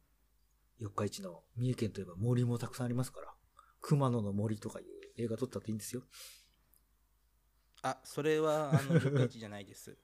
[0.79, 3.35] 四日市の三重県といえば森もたくさんありますから。
[3.81, 4.87] 熊野の森とかいう
[5.23, 6.03] 映画撮ったっていいんですよ。
[7.83, 9.97] あそれはあの 四日市じゃないです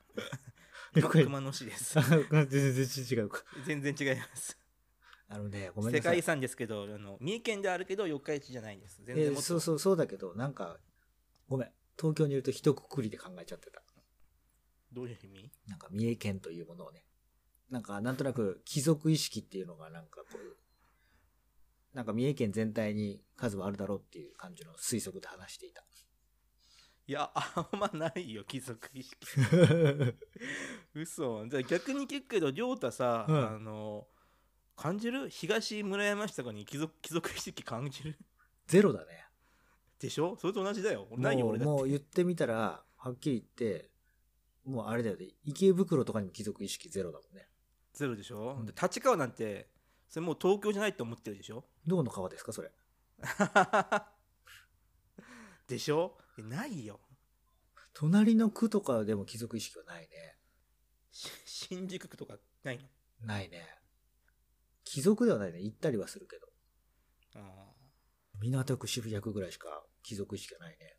[0.94, 1.94] 熊野市です
[2.48, 3.42] 全然違うか。
[3.66, 4.56] 全然違います
[5.34, 6.00] あのね、ごめんなさい。
[6.02, 10.78] 世界遺産ですけどあの三重県であるけど四日市じゃないです全えー然もっと、そうそうそうだけど、なんか、
[11.48, 11.68] ごめん。
[11.98, 13.82] 東京にいると一括りで考えちゃってた。
[14.92, 15.50] どういう意味？
[15.68, 17.04] なんか三重県というものをね。
[17.70, 25.82] なんかなんとなく貴族意識っていうのがなんかこう、なんか三重県全体に数はあるだろうっていう感じの推測で話していた。
[27.08, 29.16] いやあんまないよ貴族意識
[30.94, 34.06] 嘘じゃあ逆に聞くけど亮太さ、うんあの
[34.76, 35.28] 感じる？
[35.30, 38.16] 東村山市とかに貴族貴族意識感じる？
[38.66, 39.24] ゼロだね。
[39.98, 40.36] でしょ？
[40.40, 43.90] それと同じだよないよもう俺だってもう言ってみたら、はっきり言って、
[44.64, 45.26] もうあれだよね。
[45.44, 47.46] 池袋とかにも貴族意識ゼロだもんね。
[47.92, 49.68] ゼロでしょ、うんで立川なんて
[50.08, 51.64] それもう東京じゃないと思ってるでしょ？
[51.86, 52.70] どこの川ですかそれ？
[55.68, 56.16] でしょ？
[56.38, 57.00] えないよ
[57.94, 60.36] 隣の区とかでも貴族意識はないね。
[61.10, 62.84] し新宿区とかないの？
[63.26, 63.68] ないね。
[64.92, 65.62] 貴族ではないね。
[65.62, 66.46] 行ったりはするけど。
[67.36, 70.98] あー港区渋谷区ぐらいしか貴族意識がないね。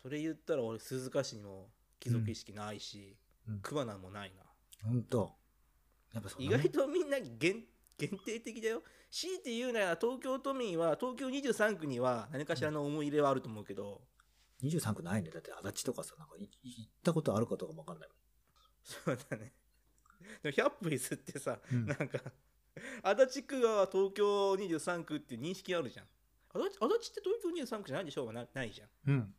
[0.00, 4.44] それ言ったら俺鈴鹿市にも貴族意識ないし、うん桑名もないな
[4.88, 5.34] ほんと。
[6.12, 7.64] やっぱそん意なもん外とみんな限
[7.98, 14.00] 限定的だよ強いて言うなら東京都民は東京23区には何かしらの思い入れはあると思うけど、
[14.62, 15.30] 23区ないね。
[15.30, 18.08] だって足立とかさ、なんかいい行ったことあるかどうかもわかんない
[18.84, 19.52] そうだね
[20.42, 21.86] でも100歩譲ってさ、もん。
[21.86, 22.20] なんか
[23.02, 26.06] 足立区が東京23区っていう認識あるじゃん
[26.52, 29.34] 足立足立って東京23区じゃないでしょうがなないじゃんうん。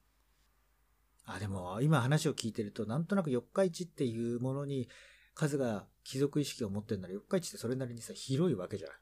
[1.26, 4.88] あ、でも、今話を聞いてると、なんとなく四日市っていうものに、
[5.34, 8.98] 数が貴族意識を持ってるなら、四日市ってそれなりにさ、広いわけじゃない。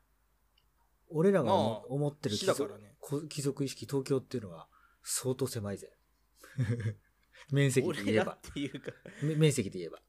[1.10, 4.68] 俺らが思ってる貴族市だからねこ貴族意識、東京っていうのは、
[5.04, 5.92] 相当狭いぜ。
[7.52, 8.40] 面積で言えばっ。
[8.54, 8.92] ていうか
[9.22, 10.00] め面積で言えば。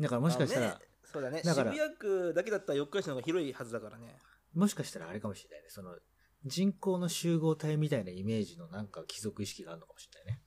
[0.00, 1.42] だからもしかしたら、あねそうだね。
[1.42, 1.72] だから。
[1.72, 4.16] 渋谷区だけだったら四日市の方が広いはずだからね。
[4.54, 5.68] もしかしたらあれかもしれないね。
[5.70, 5.96] その、
[6.44, 10.42] 人口の集合体みたいなイメージのなんか貴族意識があるのかもしれないね。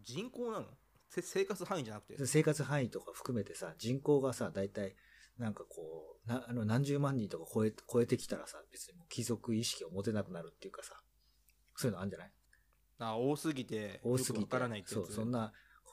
[0.00, 0.66] 人口なの？
[1.08, 2.26] せ生活範囲じゃなくて？
[2.26, 4.96] 生活範囲とか含めてさ、人口がさ、大体、
[5.38, 11.00] なんかこう、なあの何十万人とか超え超えてきたらさ、別にもう貴族意識を持てなくなるっていうかさ、
[11.76, 12.32] そういうのあるんじゃない？
[12.98, 14.46] あ多すぎて多すぎて。
[14.46, 14.94] からないって。
[14.94, 15.52] そう、そんな、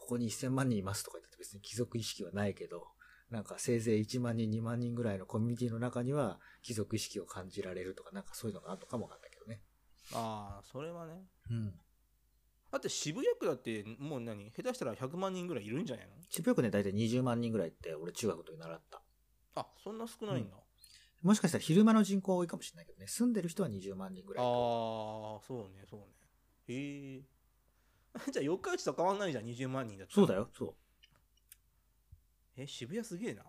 [0.10, 2.88] ここに1000万人いますとか言って別に貴族意識はないけど、
[3.30, 9.62] なんかせいぜい1万人、2万人ぐらいのコミュニティの中には貴族意識を感じられるとか、なんかそういうのがあるのかもわかんないけどね。
[10.14, 11.74] ああそれはねうん。
[12.72, 16.14] だって渋谷区だってもう何下手したら100万人ぐらいいるんじゃないの？
[16.28, 19.04] 渋谷区ね、大体20万人ぐらいって、俺中学の時習った。
[19.58, 20.56] あそんな少ないんだ、
[21.22, 24.44] もしかしたら昼間の人口多いかもしれないけどね、住んでる人は20万人ぐらい。
[24.44, 24.52] ああ
[25.48, 26.06] そうねそうね
[26.68, 27.22] へえ
[28.32, 30.16] じゃあ四日市と変わんないじゃん20万人だったら。
[30.16, 30.76] そうだよ、そう。
[32.58, 33.46] え渋谷すげえな。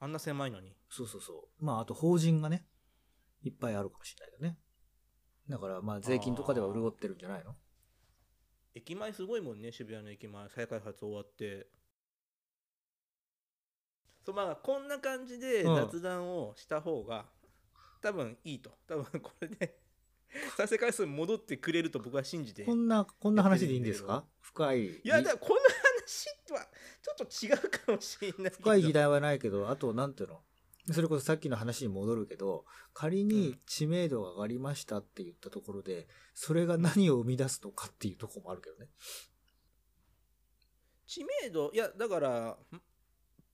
[0.00, 0.76] あんな狭いのに。
[0.88, 1.64] そうそうそう。
[1.64, 2.68] まあ、あと法人がね、
[3.42, 4.58] いっぱいあるかもしれないよね。
[5.48, 7.56] だから、まあ、税金とかでは潤ってるんじゃないの？
[8.74, 10.48] 駅前すごいもんね渋谷の駅前。
[10.48, 11.68] 再開発終わって。
[14.24, 15.74] そうまあこんな感じでうん。
[15.74, 17.28] 雑談をした方が、
[18.00, 18.78] 多分いいと。
[18.86, 19.81] 多分これで
[20.56, 22.64] 再生回数戻ってくれると僕は信じて。
[22.64, 24.24] こんな、こんな話でいいんですか？
[24.40, 24.86] 深い。
[24.86, 26.68] いやだからこの話は
[27.02, 30.40] ちょっと違うかもしれない深い議題はないけど、あと、なんていうの？
[30.90, 38.88] それこそさっきの話に戻るけど、仮に知名度が上がりましたって言ったところで、それが何を生み出すのかっていうところもあるけどね。
[41.06, 41.70] 知名度？
[41.72, 42.56] いやだからん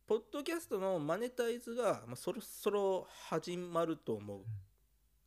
[0.07, 4.41] ポッドキャストのマネタイズが、まあ、そろそろ始まると思う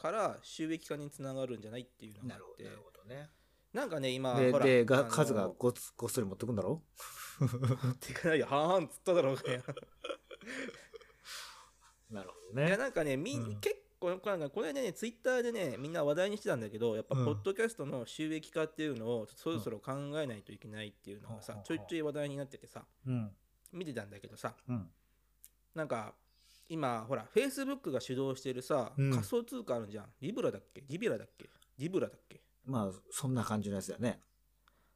[0.02, 3.30] から収益化につながるんじゃないっていうのがあってほどね。
[3.74, 6.82] なんかね今で、ほらで、が数がごつごっそり持ってくんだろ？
[7.94, 9.62] っ てかないよはーんっつっただろうがよ
[12.10, 12.78] なるほどいやね。
[12.78, 23.36] なんかねみん、うん結構なんかこれねツイッターでねみんな話題にしてたんだけどやっぱうんポッドキャストの収益化っていうのをそろそろ考えないといけないっていうのがさ、うんちょいちょい話題になっててさうん。
[23.72, 24.92] 見てたんだけどさうん。
[25.76, 26.16] なんか
[26.72, 29.12] 今ほらフェイスブックが主導してるさ、うん。
[29.12, 30.06] 仮想通貨あるじゃん。
[30.22, 30.84] リブラだっけ？
[30.88, 31.50] リビラだっけ？
[31.78, 32.42] リブラだっけ？
[32.66, 34.22] まあ、そんな感じのやつだよね。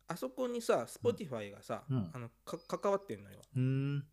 [0.07, 2.09] あそこにさ Spotify がさ、うん。
[2.13, 3.41] あのか関わってんのよ。
[3.55, 4.05] うーん。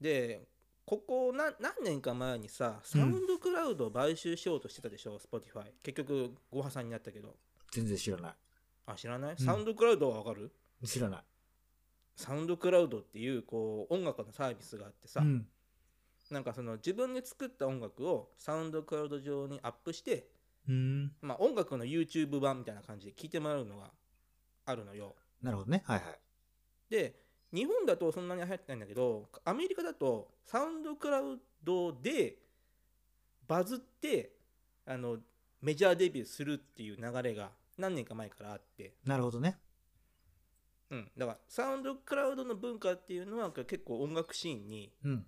[0.00, 0.46] で
[0.84, 7.36] ここな何年か前にさサウンドクラウドを買収しようとしてたでしょ、Spotify 結局ご破産になったけど。
[7.70, 8.32] 全然知らない。
[8.86, 9.36] あ知らない、ん。
[9.36, 10.50] サウンドクラウドはわかる？
[10.84, 11.24] 知らない。
[12.16, 15.46] サウンドクラウドっていうこう音楽のサービスがあってさ、うん。
[16.30, 20.28] なんかその自分で作った音楽をサウンドクラウド上にアップして、
[20.68, 21.12] うーん。
[21.22, 23.90] まあ、音楽の YouTube 版みたいな感じで聴いてもらうのが
[24.66, 25.82] あるのよなるほどね。
[25.86, 26.18] はいはい。
[26.90, 27.14] で
[27.52, 32.36] 日本だとそんなに流行ってないんだけどアメリカだとサウンドクラウドで
[33.46, 34.32] バズって
[34.86, 35.16] あの
[35.62, 39.58] メジャーデビューするっていう流れが何年か前からあって、なるほどね。
[40.90, 45.26] うん、だからサウンドクラウドの文化っていうのは結構音楽シーンに、うん。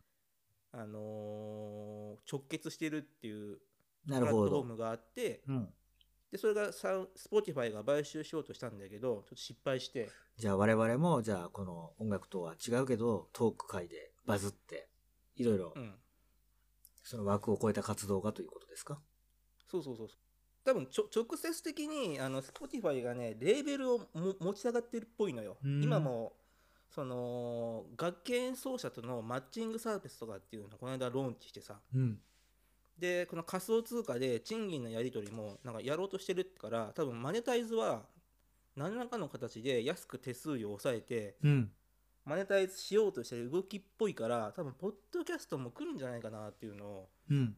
[0.72, 3.58] あのー直結してるっていう
[4.06, 4.64] なるほどプラットフォー。
[4.72, 5.68] ムがあってうん。
[6.30, 10.08] でそれがサウ Spotify が買収しようとしたんだけどちょっと失敗して。
[10.36, 14.88] じゃあ我々も、じゃあこの音楽とは違うけど、トーク界でバズって、
[15.36, 15.94] いろいろう、ん。
[17.02, 19.00] その枠を超えた活動がということですか？
[19.66, 20.18] そうそうそうそう。
[20.64, 25.56] 多分ちょ直接的にあの Spotify がねレーベルをも持ち上がってるっぽいのよ。
[25.64, 25.82] うん。
[25.82, 26.32] 今も
[26.90, 32.18] その楽器演奏者とのマッチングサービスとかっていうのをこの間ローンチしてさうん。
[32.98, 38.02] でこの仮想通貨で賃金のやり取りもなんかやろうとしてるから多分マネタイズは
[38.76, 41.70] 何らかの形で安く手数料を抑えてうん。
[42.26, 47.56] マネタイズしようとしてる動きっぽいから多分ポッドキャストも来るんじゃないかなっていうのをうん。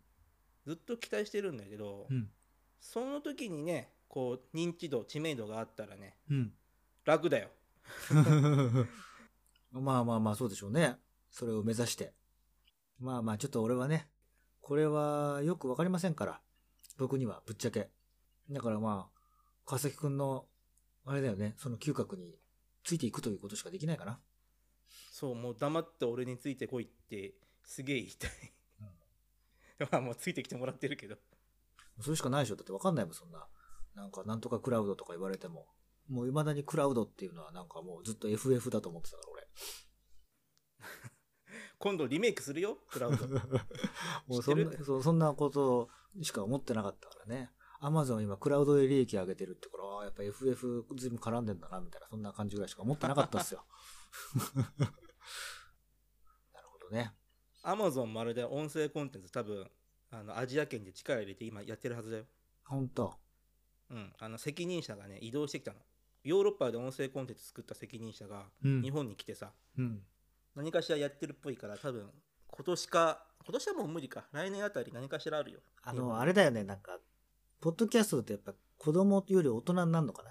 [0.66, 2.28] ずっと期待してるんだけど、うん。
[2.80, 6.52] その時にねこう認知度知名度があったらねうん。
[7.04, 7.48] 楽だよ
[9.80, 10.96] まあまあまあ、そうでしょうね。
[11.30, 12.12] それを目指して。
[12.98, 14.08] まあまあ、ちょっと俺はね、
[14.60, 16.40] これはよくわかりませんから。
[16.98, 17.90] 僕には、ぶっちゃけ。
[18.50, 19.20] だからまあ、
[19.64, 20.46] 川崎くんの、
[21.04, 22.34] あれだよね、その嗅覚に
[22.84, 24.20] ついていくということしかできないかな。
[25.10, 28.30] そうもう黙って俺についてこいってすげえ言いたい、
[29.90, 31.16] まあもうついてきてもらってるけど
[32.00, 33.46] それしかないでしょだってわかんないもん、そんな。
[33.94, 35.66] なんか、なんとかクラウドとか言われても。
[36.12, 39.48] もう未だにクラウドっていうのはなんかもうずっと FF だと思ってたから、俺。
[41.78, 42.78] 今度リメイクするよ？
[42.90, 43.26] クラウド
[44.28, 45.88] もうそんなそうそんなこと
[46.20, 47.50] しか思ってなかったからね。
[47.80, 53.64] アマゾン今クラウドで利益上げてるってから、やっぱ FF ずいぶん絡んでんだな、みたいな、そんな感じぐらいしか思ってなかったっすよ。
[56.52, 57.16] なるほどね。
[57.62, 59.70] アマゾンまるで音声コンテンツ多分
[60.10, 62.26] あのアジア圏で力入れて今やってるはずだよ
[62.64, 63.18] ほんと。
[63.88, 65.80] うんあの責任者がね移動してきたの
[66.24, 70.00] ヨーロッパで音声コンテンツ作った責任者がうん日本に来てさ、うん。
[70.54, 72.10] 何かしらやってるっぽいから多分
[72.48, 76.98] 今年か今年はもう無理か来年あたり何かしらあるよあの、あれだよね、なんか、
[77.60, 80.30] ポッドキャストってやっぱ子供より大人になるのかな？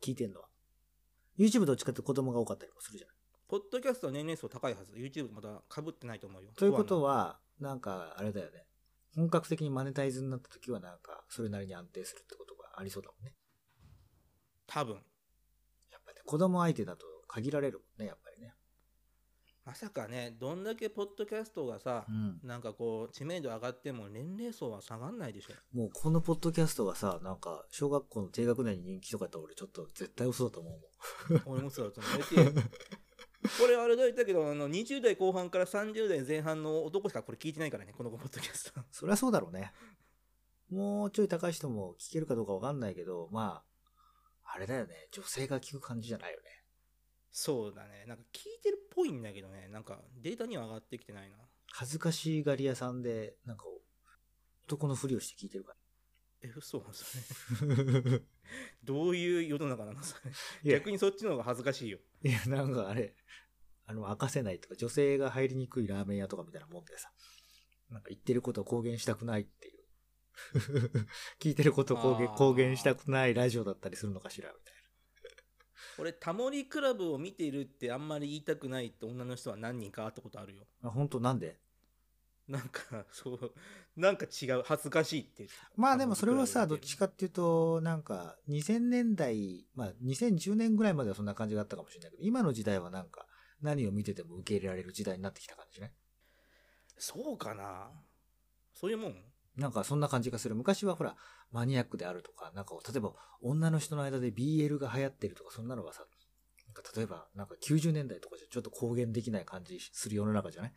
[0.00, 0.46] 聞いてんのは。
[1.38, 3.16] YouTube どっちかって子供が多かったりもするじゃない。
[3.48, 8.64] ポッドキャストは年齢層高いはず YouTube まだかぶってないと思うよということはは、なんか、あれだよね。
[9.16, 13.34] 本格的にマネタイズになった時はなんか、それなりに安定するってことがありそうだもんね。
[14.66, 15.02] 多分。
[16.30, 18.54] 子供相手だと限られるもんね、やっぱりね。
[19.64, 22.38] まさかね、どんだけポッドキャストがさ、うん。
[22.44, 25.54] なんかこう、知名度上がっても年齢層は下がんないでしょ。
[25.76, 31.42] もうこのポッドキャストがさ、なんか、小学校の低学年に人気とかやったら俺ちょっと絶対嘘だと思うもん。
[31.46, 32.54] 俺もそうだと思う。
[32.54, 38.80] これあれだ言ったけど、あの、20代後半から30代前半の男しかこれ聞いてないからね、このポッドキャスト。
[38.92, 39.72] そりゃそうだろうね。
[40.70, 43.69] もうちょい高い人も聞けるかどうかわかんないけど、まあ、
[44.52, 45.08] あれだよね。
[45.12, 46.44] 女性が聞く感じじゃないよね。
[47.32, 48.04] そうだね。
[48.06, 51.36] なんか聞いてるっぽいんだけどね、なんかデータには上がってきてないな。
[51.72, 53.64] 恥ずかしがり屋さんで、なんか、
[54.64, 55.74] 男のふりをして聞いてるか
[56.42, 58.16] え、嘘それ。
[58.16, 58.20] ら。
[58.82, 60.16] どういう世の中なのそ
[60.64, 60.72] れ。
[60.72, 61.98] 逆にそっちの方が恥ずかしいよ。
[62.22, 63.14] いや、なんかあれ、
[63.86, 67.12] あの、明かせないとか、女性が入りにくいラーメン屋とかみたいなもんでさ、
[67.90, 69.79] なんか言ってることを公言したくないっていう。
[71.40, 74.74] 聞いてることを公言公言したくないラジオだったりするのかしら、みたい
[75.98, 80.66] 俺、タモリクラブを見ているってあんまり言いたくないって女の人は何人か会ったことあるよ。
[80.80, 80.88] な。
[80.88, 81.58] あ、本当なんで？
[82.48, 83.54] なんか、そう、
[83.96, 85.46] なんか違う、恥ずかしいって。
[85.76, 93.26] まあでもそれはさ、どっちかっていうと、なんか、2000年代、まあ2010年ぐらいまではそんな感じがあったかもしれないけど、今の時代はなんか、
[93.60, 95.92] 何を見てても受け入れられる時代になってきた感じね。
[96.98, 97.90] そうかな
[98.74, 99.29] そういうもん？
[99.60, 100.54] なんかそんな感じがする。
[100.54, 101.16] 昔はほら、
[101.52, 106.02] マニアックであるとか、なんか例えば女の人の間で BL が流行ってるとか、そんなのがさ、
[106.66, 110.72] なんか例えばなんか90年代とかじゃちょっと公言できない感じする世の中じゃない？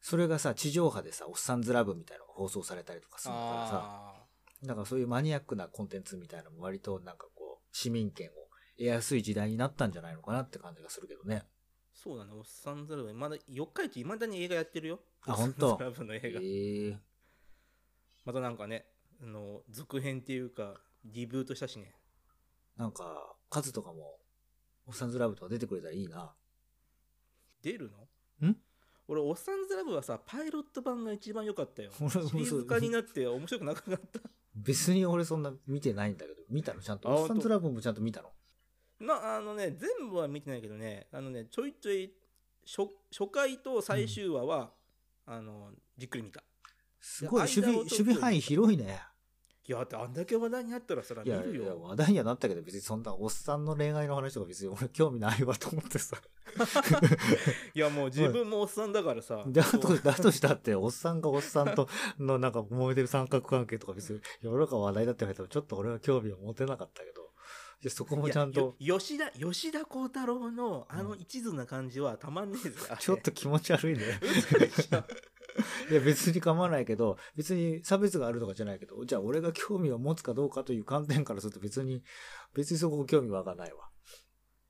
[0.00, 4.26] それがさ、地上波でさ、おっさんずラブみたいなのが放送されたりとかするからさ、あ
[4.66, 8.32] なんかそういうマニアックなコンテンツみたいなのも割となんかこう、市民権を
[8.76, 11.44] 得やすい時代になったんじゃないのかなって感じがするけどね。
[11.92, 15.00] そうだね、おっさんずラブ、まだ四日市いまだに映画やってるよ。
[15.26, 16.40] あほんとおっさんずラブの映画。
[16.40, 16.98] ええ
[18.24, 18.86] またなんかね、
[19.22, 21.94] あの、続編っていうか、リブートしたしね。
[22.76, 24.18] なんか、カズとかも、
[24.86, 26.34] おっさんずラブとか出てくれたらいいな。
[27.62, 28.48] 出るの？
[28.48, 28.56] ん？
[29.08, 31.90] 俺、おっさんずラブはさ、パイロット版が一番良かったよ。
[31.92, 34.20] シ リ俺もそうーズ化になって面白くなくなった。
[34.54, 36.80] 別に俺そんな見てないんだけど、見たの？
[36.80, 37.10] ちゃんと？
[37.10, 38.32] あおっさんずラブもちゃんと見たの？
[39.00, 42.14] な、あのね、全部は見てないけどね、あのね、ちょいちょい、
[42.66, 44.72] 初初回と最終話は、
[45.26, 46.42] あの、じっくり見た。
[47.06, 49.02] すごい、守備、守備範囲広いね。
[49.66, 51.78] いや、だってあんだけ話題になったらそら見るよ。
[51.82, 56.16] 話題にはなったけど、別にそんなおっさんの恋愛の話とか別に俺興味ないわと思ってさ。
[57.74, 59.44] いや、もう自分もおっさんだからさ。
[59.46, 61.88] だと、だとしたって、おっさんがおっさんと
[62.18, 67.22] のなんか燃えてる三角関係とか別に世の中話題だって言われてもちょっと俺は興味を持てなかったけど、
[67.82, 72.76] いやそこもちゃんと、吉田、吉田鋼太郎のあの一途な感じはたまんねえぜ。
[72.88, 74.04] あれちょっと気持ち悪いね。
[75.90, 82.02] いや別に構わないけど、別に差別があるとかじゃないけど、じゃあ俺が興味を持つかどうかという観点からすると別に、
[82.54, 83.88] 別にそこ興味湧かないわ。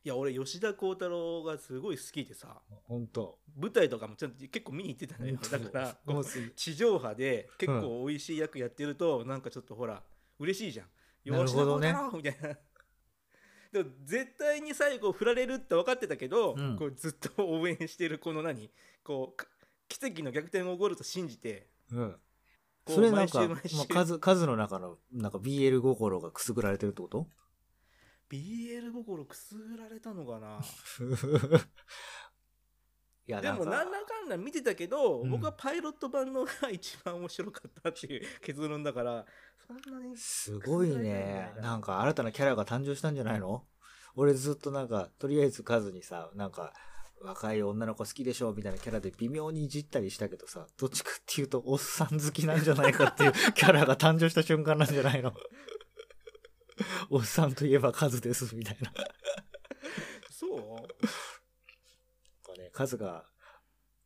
[0.05, 5.39] いや、俺、吉田鋼太郎がすごい好きでさ、本当舞台とかもちゃんと結構見に行ってたのよ。
[5.51, 5.97] だから、
[6.55, 10.03] 地上波で結構美味しい役やってると、なんかちょっとほら、
[10.39, 10.87] 嬉しいじゃん。
[11.25, 12.59] 吉田鋼太郎みたいな。
[13.73, 18.71] でも絶対に最後振られるって分かってたけど、うんこうずっと応援してるこの何
[19.03, 19.47] こうか
[19.89, 22.17] 奇跡の逆転が起こると信じてうん。
[22.87, 23.49] それなんか、
[23.89, 27.27] 数、数の中の、なんか BL 心がくすぐられてるってこと
[28.31, 30.61] ？BL 心くすぐられたのかな？
[33.27, 35.31] いや、でもかなんだかんだ見てたけど、うん。
[35.31, 39.25] 僕はパイロット版のが一番面白かったっていう 結論だから
[39.67, 41.55] そんなにすごいね。
[41.63, 43.67] なんか新たなキャラが誕生したんじゃないの？
[44.15, 46.73] 俺ずっとなんか、とりあえず数にさ、なんか、
[47.25, 55.33] 若い女の子好きでしょみたいなキャラで微妙にいじったりしたけどさ、どっちかっていうとおっさん好きなんじゃないかっていう キャラが誕生した瞬間なんじゃないの
[57.11, 58.93] おっさんといえば数です、みたいな。
[60.31, 60.59] そう？
[60.59, 60.77] なん
[62.57, 63.25] かね、数が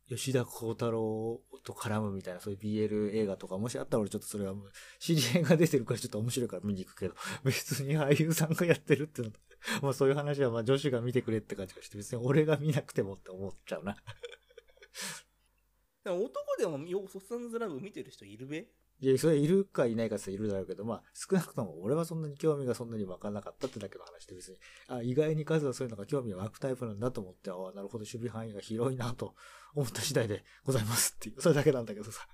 [0.07, 9.33] 吉田鋼太郎と絡むみたいな、そういう BL 映画とか、もしあったら俺ちょっとそれはもう、知り合いが出てるからちょっと面白いから見に行くけど、別に俳優さんがやってるっていうの、
[9.81, 13.95] まあそういう話はまあ女子が見てくれって感じがして、別に俺が見なくてもって思っちゃうな。
[16.03, 18.67] でも男でもよソッサンズラブ見てる人いるべ
[19.01, 24.57] いや、それいるかいないかっているだろうけど、まあ少なくとも俺はそんなに興味がそんなに湧かなかったってだけの話で別に、
[24.87, 29.35] あ、意外に数はそういうのが興味が湧くタイプなんだと思って、ああ、なるほど、守備範囲が広いなと
[29.73, 32.27] 思った次第でございますっていう、 それだけなんだけどさ。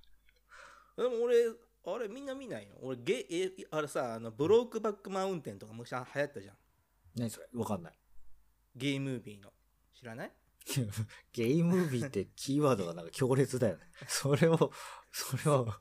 [0.97, 1.35] でも俺
[1.87, 2.77] あれみんな見ないの？
[2.81, 6.57] 俺ゲえあれさあのブロークバックマウンテンとか昔流行ったじゃん
[7.15, 7.47] 何それ？
[7.53, 7.99] わかんない。
[8.75, 9.51] ゲームービーの。
[9.97, 10.31] 知らない？
[11.31, 13.83] ゲイムービーってキーワードがなんか強烈だよね。
[14.09, 14.71] それを、
[15.11, 15.71] それを、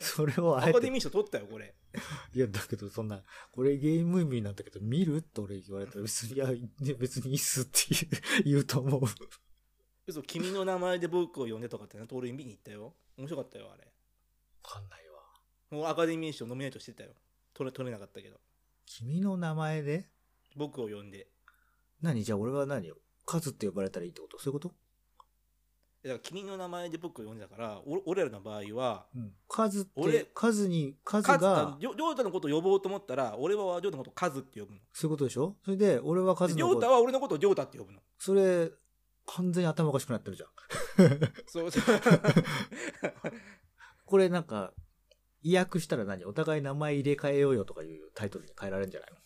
[0.00, 1.74] それをあえて、アカデミー賞取ったよこれ。
[2.34, 3.22] いや、だけどそんな、
[3.52, 5.16] これゲームムービーなんだけど、見る？
[5.18, 9.02] って俺言われたら別に、いや、ね別にいいっすって言う言うと思う。
[10.06, 12.96] 嘘君の名前で僕を呼んでとかってね俺見に行ったよ。
[13.16, 13.84] 面白かったよあれ。
[14.62, 15.22] わかんないわ。
[15.70, 17.14] もうアカデミー賞ノミネートしてたよ。
[17.52, 18.40] 取れ取れなかったけど。
[18.86, 20.10] 君の名前で？
[20.56, 21.28] 僕を呼んで。
[22.00, 22.22] 何？
[22.24, 22.92] じゃあ俺は何？
[23.26, 24.38] カズって呼ばれたらいいってこと？
[24.38, 24.74] そういうこと？
[26.02, 29.32] だから君の名前で僕を呼んでたからお俺らの場合はうん。
[29.48, 34.80] カズって俺、カズに、カズカズあが、りょりょうたのことを呼ぼうと思ったら俺はりょうたのことをカズって呼ぶの。
[34.92, 35.56] そういうことでしょ？
[35.64, 38.00] それで、俺はカズでりょうたは俺のことをりょうたって呼ぶの。
[38.18, 38.70] それ、
[39.26, 40.48] 完全に頭おかしくなってるじゃん。
[41.48, 41.70] そう。
[41.70, 41.82] そ う
[44.04, 44.74] これなんか、
[45.42, 46.26] 意訳したら何？
[46.26, 49.16] お互い名前入れ替えようよとかいうタイトルに変えられるんじゃないの？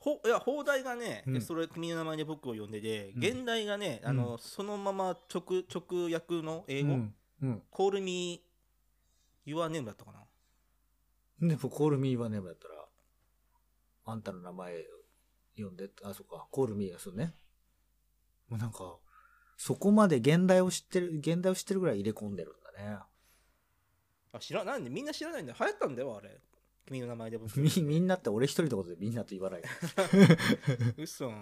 [0.00, 7.14] ほいや放題がね、うんそれ君の名前で僕を呼んでで、うん現代がねあの、そのまま直直訳の英語、うん。
[7.42, 7.62] うん。
[7.70, 10.18] コールミー Your Name だったかな？
[11.48, 12.74] で、コールミーはね、だったら、
[14.04, 14.84] あんたの名前
[15.56, 17.34] 読んで、あ、そっか、コールミーがそうね。
[18.48, 18.98] もうなんか、
[19.56, 22.98] そこまで現代を知ってる、現代を知ってるぐらい入れ込んでるんだね。
[24.32, 26.40] あ知らないんでみんな知らないんだよ流行ったんだよあれ
[26.90, 29.62] 君の名前で僕み、みんなって俺一人のことでみんなと言わない。
[30.98, 31.32] 嘘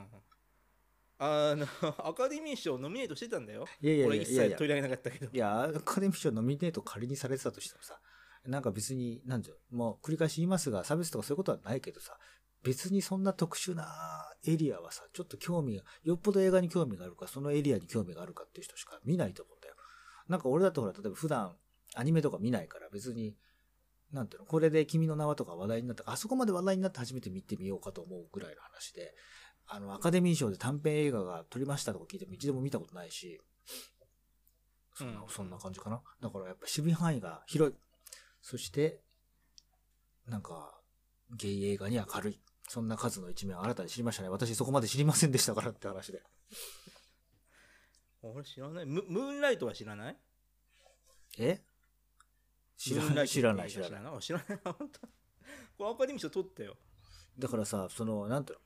[1.21, 1.67] あの
[2.07, 7.99] アカデミー賞ノミネートしてたんだよいやいや俺一いやいやいや切取り上げなかったけどいや、アカデミー賞ノミネート仮にされてたとしてもさ、
[8.47, 12.17] なんか別に、なんていうのもう繰り返し言いますが、差別とかそういうことはないけどさ、
[12.63, 19.75] 別にそんな特殊なエリアはさ、ちょっと興味が、よっぽど映画に興味があるか、そのエリアに興味があるかっていう人しか見ないと思うんだよ。
[20.29, 21.57] なんか俺だとほら、例えば普段
[21.95, 23.35] アニメとか見ないから別に、
[24.13, 29.15] なんていうの、これで君の名はとか話題になったあそこまで話題になって初めて見てみようかと思うぐらいの話で、
[29.67, 33.41] あの、アカデミー賞で短編映画が撮りましたとか聞いても一度も見たことないし、
[34.95, 36.01] そんな、うんそんな感じかな？
[36.21, 37.77] だからやっぱ守備範囲が広い。
[38.41, 39.03] そして、
[40.27, 40.81] なんか、
[41.37, 42.41] ゲイ映画に明るい。
[42.67, 44.29] そんな数の一面を新たに知りましたね。
[44.29, 46.23] 私そこまで知りませんでしたからって話で。
[48.23, 50.17] 俺知らないムムーンライトは知らない？
[51.39, 51.63] え？
[52.79, 54.21] 知らない、知らない、知知ららない。
[54.21, 55.01] 知らない 本当？
[55.77, 56.77] これアカデミー賞取ったよ
[57.39, 58.65] だからさ、その、なんていうの？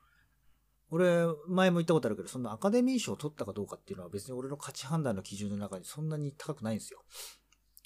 [0.91, 7.03] 俺、前も言ったことあるけど、そのアカデミー賞を取ったかどうかっていうのは別に俺の価値判断の基準の中にそんなに高くないんですよ。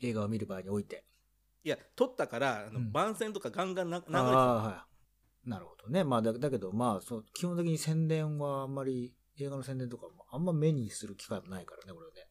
[0.03, 1.07] 映画を見る場合において。
[1.63, 4.87] いや取ったからあの、うん番宣とかガンガンな流れてあたあは
[5.45, 5.49] い。
[5.49, 6.03] なるほどね。
[6.03, 12.27] まあだ、だけど、まあそう、基本的に宣伝はあんまり、映画の宣伝とかもあんま目にする機会もないからね、俺はね。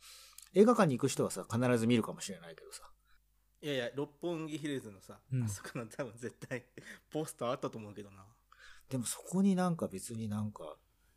[0.53, 2.83] 映画館に行く人はさ、必ず見るかもしれないけどさ。
[3.65, 6.63] いやいや六本木ヒルズのさ、うんあそこの多分絶対
[7.11, 8.17] ポスターあったと思うけどな
[8.91, 10.75] でもそこになんか別になんか、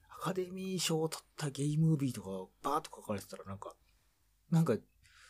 [0.09, 2.29] アカデミー賞を取ったゲイムービーとか
[2.63, 3.75] バーッと書かれてたらなんか、
[4.51, 4.79] なんか、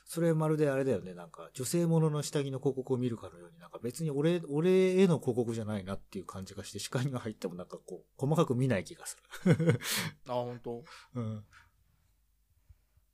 [0.05, 1.13] それまるであれだよね。
[1.13, 9.81] なんか、女性ものの下着の広告を見るかのように、なんか別に俺、俺への広告じゃないなっていう感じがして、視界に入ってもなんかこう、細かく見ない気がする。
[10.29, 10.85] あ本当？
[11.15, 11.45] うん。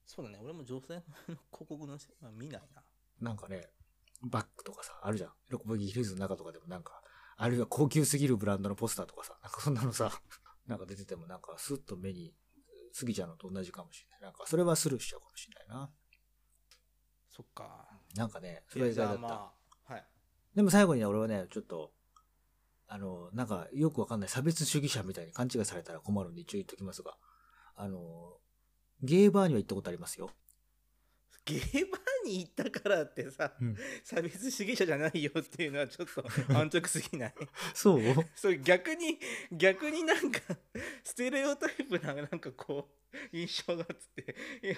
[0.04, 2.82] そうだね俺も女性の広告の、まあ、見ないな
[3.20, 3.66] なんかね、
[4.24, 5.30] バッグとかさ、あるじゃん。
[5.50, 7.02] 六本木ヒルズの中とかでもなんか、
[7.36, 10.10] あるいは高級すぎるブランドのポスターとかさ、なんかそんなのさ、
[10.66, 12.34] なんか出ててもなんかスッと目に
[12.98, 14.20] 過ぎちゃうのと同じかもしれない。
[14.22, 15.92] なんかそれはスルーしちゃうかもしれないな。
[17.28, 19.26] そっかなんかね、それは意外だった。
[19.26, 19.54] あま
[19.88, 20.06] あはい
[20.54, 21.92] でも最後にね俺はね、ちょっと、
[22.86, 27.16] あの、なんかよくわかんない差別主義者みたいに勘違いされたら困るんで一応言っときますが、
[27.74, 28.38] あの、
[29.02, 30.30] ゲーバーには行ったことありますよ。
[31.44, 33.76] ゲーバーに行ったからってさ、うん。
[34.02, 36.24] 差別主義者じゃないよっていうのはちょっと
[36.56, 37.34] 安直すぎない？
[37.74, 38.00] そう？
[38.34, 39.18] それ逆に
[39.52, 40.40] 逆になんか
[41.02, 44.36] ステレオタイプななんかこう印象があって。
[44.62, 44.76] いや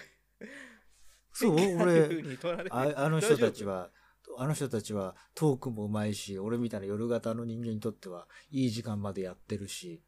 [1.32, 1.54] そう？
[1.54, 3.90] 俺 風、に取られてああの人たちは、
[4.38, 10.02] あの人たちはトークもうまいし、俺みたいな夜型の人間にとってはいい時間までやってるし、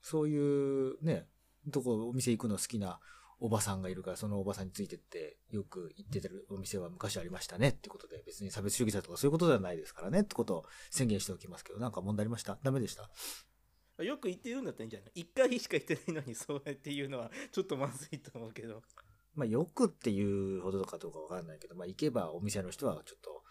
[0.00, 1.26] そういうね、
[1.66, 3.00] どこお店行くの好きな
[3.44, 12.56] おばさんがいるから、そのおばさんについてってよく行っててるお店は昔ありましたねってことで、別に差別主義者とかそういうことではないですからねってことを宣言しておきますけど、なんか問題ありました？
[12.62, 13.10] ダメでした？
[14.04, 15.10] よく言ってるんだったらいいんじゃない？
[15.14, 18.82] 一回しか言ってないのにそうやって言うのはちょっとまずいと思うけど。
[19.34, 23.42] まあよくっていうほどかどうかわかんないけど、まあ行けばお店の人はちょっと、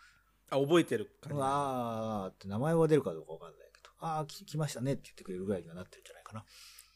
[0.56, 6.46] あ覚えてる感うじわーって名前は出るかどうかわかんないけど、ああ、来来ましたねって言ってくれるぐらいにはなってるんじゃないかな。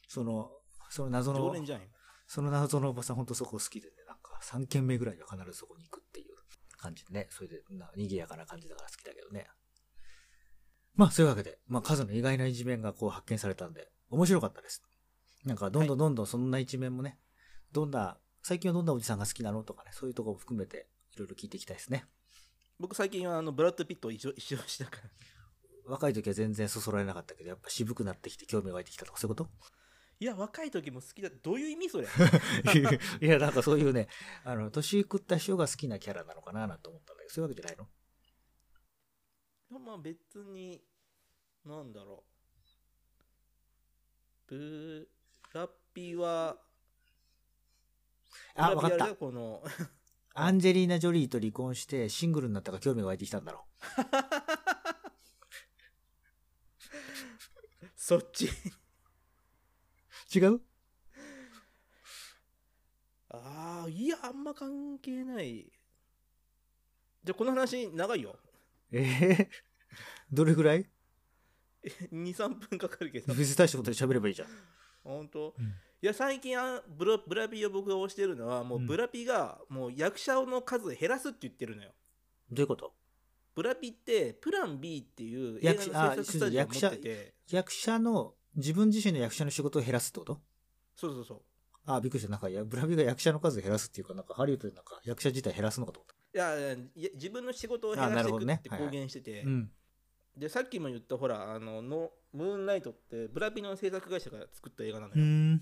[0.08, 0.52] その、
[0.90, 1.88] その謎の常連、じゃんよ
[2.28, 6.36] その謎のおばさん本当そこ好きでね、なんか3軒目ぐらいには必ずそこに行くっていう
[6.78, 9.48] 感じでね、それでな賑やかな感じだから好きだけどね。
[10.96, 14.82] まあそういうわけで、まあ数の意外な一面がこう発見されたんで、面白かったです。
[15.46, 17.20] なんかどんどんどんどんそんな一面もね、
[17.72, 22.06] どんな、最近はどんなおじさんが好きなのとかね、そういうところも含めていろいろ聞いていきたいですね。
[22.80, 25.10] 僕最近はあのブラッド・ピットを一緒 一緒したから
[25.86, 29.50] 若い時は全然そそられなかったけど、やっぱ渋くなってきて興味湧いてきたとか、そういうこと？
[30.20, 31.30] いや若い時も好きだ。
[31.30, 32.08] どういう意味それ？
[33.22, 34.08] いや、なんかそういうね、
[34.46, 37.90] あの、年食った人が好きなキャラなのかななんて思ったんだけど、そういうわけじゃないの？
[39.80, 40.82] まあ別に
[41.66, 42.24] なんだろ
[44.48, 44.56] う。
[44.56, 45.10] ブ
[45.54, 46.58] ラピは
[48.56, 49.08] あ、ブラピあれだわかった。
[49.08, 49.64] よこの。
[50.34, 53.66] アンジェリーナ・ジョリーと離婚してシングルになったから興味が湧いてきたんだろ
[57.96, 58.46] そっち。
[58.46, 58.50] う。
[60.34, 60.62] 違う？
[63.30, 65.72] ああいやあんま関係ない。
[67.24, 68.38] じゃあこの話長いよ。
[68.92, 69.50] ええ
[70.32, 70.90] どれぐらい
[72.12, 73.34] ？23分かかるけど。
[73.34, 74.48] 別に大したことで喋ればいいじゃん。
[75.04, 75.66] 本当、うん。
[75.66, 75.70] い
[76.02, 78.88] や最近あブラブラピを僕が推してるのはもううん。
[78.88, 81.92] ブラピがもう役者の数を減らすって言ってるのよ。
[82.52, 82.94] どういうこと？
[83.54, 90.40] ブラピってプラン B っていう映役者画の制作スタジオを持ってあて役者の、自分自身の役者の仕事を減らすってこと？
[90.96, 91.42] そうそうそう
[91.86, 92.30] あ、びっくりした。
[92.30, 99.48] なんか、いやブラビが役者の数を減らすっていうか、なんか、ハリウッドでなんか、役者自体減らすのかと思っいやいやいや自分の仕事を減らしてって公言してて、た。
[99.48, 99.72] うん。
[100.36, 105.62] でさっきも言ったほらあののムーンライトってブラピの制作会社が作った映画なのうよ、ん。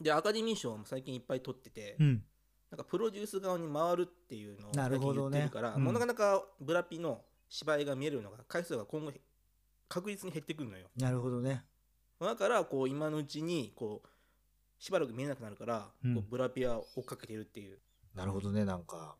[0.00, 2.22] でアカデミー賞も最近いっぱい取ってて、うん。
[2.70, 9.12] なんかプロデュース側に回るっていうのをなるほどね最近言ってるから、うんもうなかなかブラピの芝居が見えるのが回数が今後
[9.88, 11.64] 確実に減ってくるのよなるほどね。
[12.20, 14.08] だからこう今のうちにこう
[14.78, 17.78] しばらく見えなくなるから、うんこうブラピは追っかけてるっていう
[18.16, 18.64] なるほどね。
[18.64, 19.16] なんか、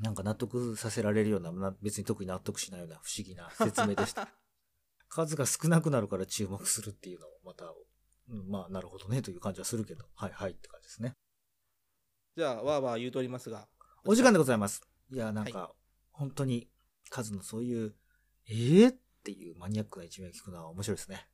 [0.00, 4.28] なんか納得させられるような、な別に特に納得しないような不思議な説明でした。
[5.08, 7.66] 数が少なくなるから注目するっていうのも、また、
[8.28, 11.14] うん、まあ、なるほどねという感じはするけど、はいはいって感じですね。
[12.36, 13.68] じゃあわーわー言うとおりますが
[14.04, 14.82] お時間でございます。
[15.10, 15.74] いや、なんか、
[16.10, 16.68] 本当に、
[17.10, 17.94] 数のそういう、
[18.46, 21.28] えー、っていうマニアックな一面を聞くのは面白いですね。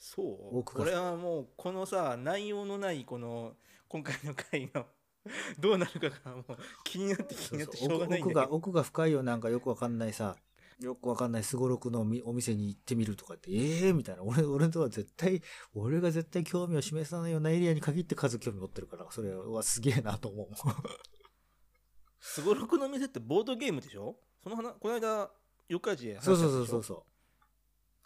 [0.00, 0.22] そ
[0.52, 0.58] う？
[0.58, 3.54] 奥がこれはもうこのさ内容のないこの
[3.86, 4.86] 今回の回の
[5.60, 8.40] どうなるかがもう気になって気になってしょうがないんだけど。
[8.40, 10.34] 奥が、奥が深いよ、なんかよくわかんないさ、
[10.80, 14.22] よくわかんないすごろくのみお店に行ってみるとかって、ええー、みたいな。
[14.22, 15.42] 俺、俺とは絶対、
[15.74, 20.48] 俺が絶対興味を示さないようなエリアに限って数興味持ってるから、それはすげえなと思う。
[22.18, 24.16] すごろくの店ってボードゲームでしょ？
[24.42, 25.30] その話この間
[25.68, 27.02] 四日市で話したそうそうそうそうそう。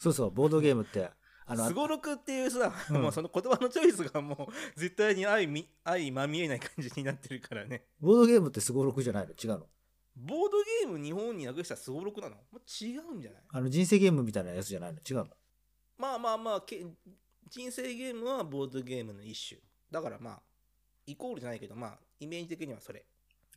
[0.03, 1.11] そうそう、ボードゲームって、
[1.47, 3.03] すごろくっていうさ、うん。
[3.03, 7.85] もうその言葉のチョイスがもう絶対に相み相まみえない感じになってるからね。
[8.01, 9.33] ボードゲームってすごろくじゃないの？
[9.33, 9.67] 違うの？
[10.17, 12.37] ボードゲーム日本に訳したらすごろくなの？
[12.81, 13.43] 違うんじゃない？
[13.51, 14.99] あの、人生ゲームみたいなやつじゃないの？
[14.99, 15.27] 違うの？
[15.99, 16.85] まあまあまあけ
[17.51, 19.61] 人生ゲームはボードゲームの一種。
[19.91, 20.43] だからまあ
[21.07, 23.05] イコールじゃないけどまあイメージ的にはそれ。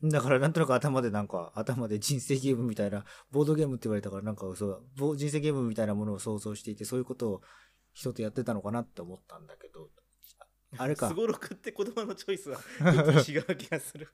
[0.04, 7.42] だからなんとなく頭でなんか、頭で人生ゲームみたいな、ボードゲームって言われたからなんかそう、ボ人生ゲームみたいなものを想像していて、そういうことを
[7.98, 9.90] 人とやってたのかなって思ったんだけど、
[10.78, 12.60] あれかす、ごろくって言葉のチョイスは
[13.28, 14.08] 違う気がする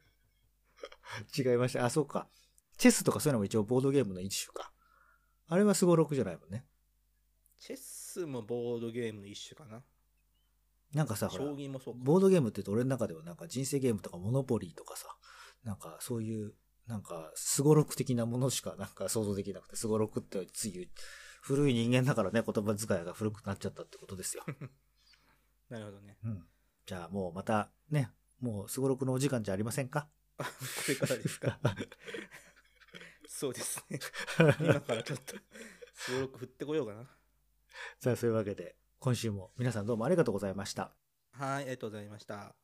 [1.38, 1.84] 違いました。
[1.84, 2.29] あ、そうか。
[2.77, 4.71] チェスとかそういうのも一応ボードゲームの一種か。
[5.47, 6.65] あれはすごろくじゃないもんね。
[7.59, 9.84] チェスもボードゲームの一種かな
[10.93, 15.07] なんかさ、将、棋もそうかボードゲームって言うと俺の中ではなんか人生ゲームとかモノポリーとかさ、
[15.65, 16.53] なんかそういう、
[16.88, 20.89] なんかすごろく的なものしかなんか想像できなくて、すごろくってつい
[21.45, 24.43] 古い人間だからね、言葉遣いが古くなっちゃったってことですよ。
[25.69, 26.47] なるほどねうん。
[26.85, 30.07] じゃあもうまたね、もうすごろくのお時間じゃありませんか？
[30.37, 30.49] あこ
[30.87, 31.59] れからですか？
[33.27, 33.99] そうですね
[34.61, 35.35] 今からちょっと
[35.93, 37.03] すごろく振ってこようかな
[37.99, 40.95] さあそういうわけで、今週も皆さんどうもありがとうございました。
[41.31, 42.55] はいありがとうございました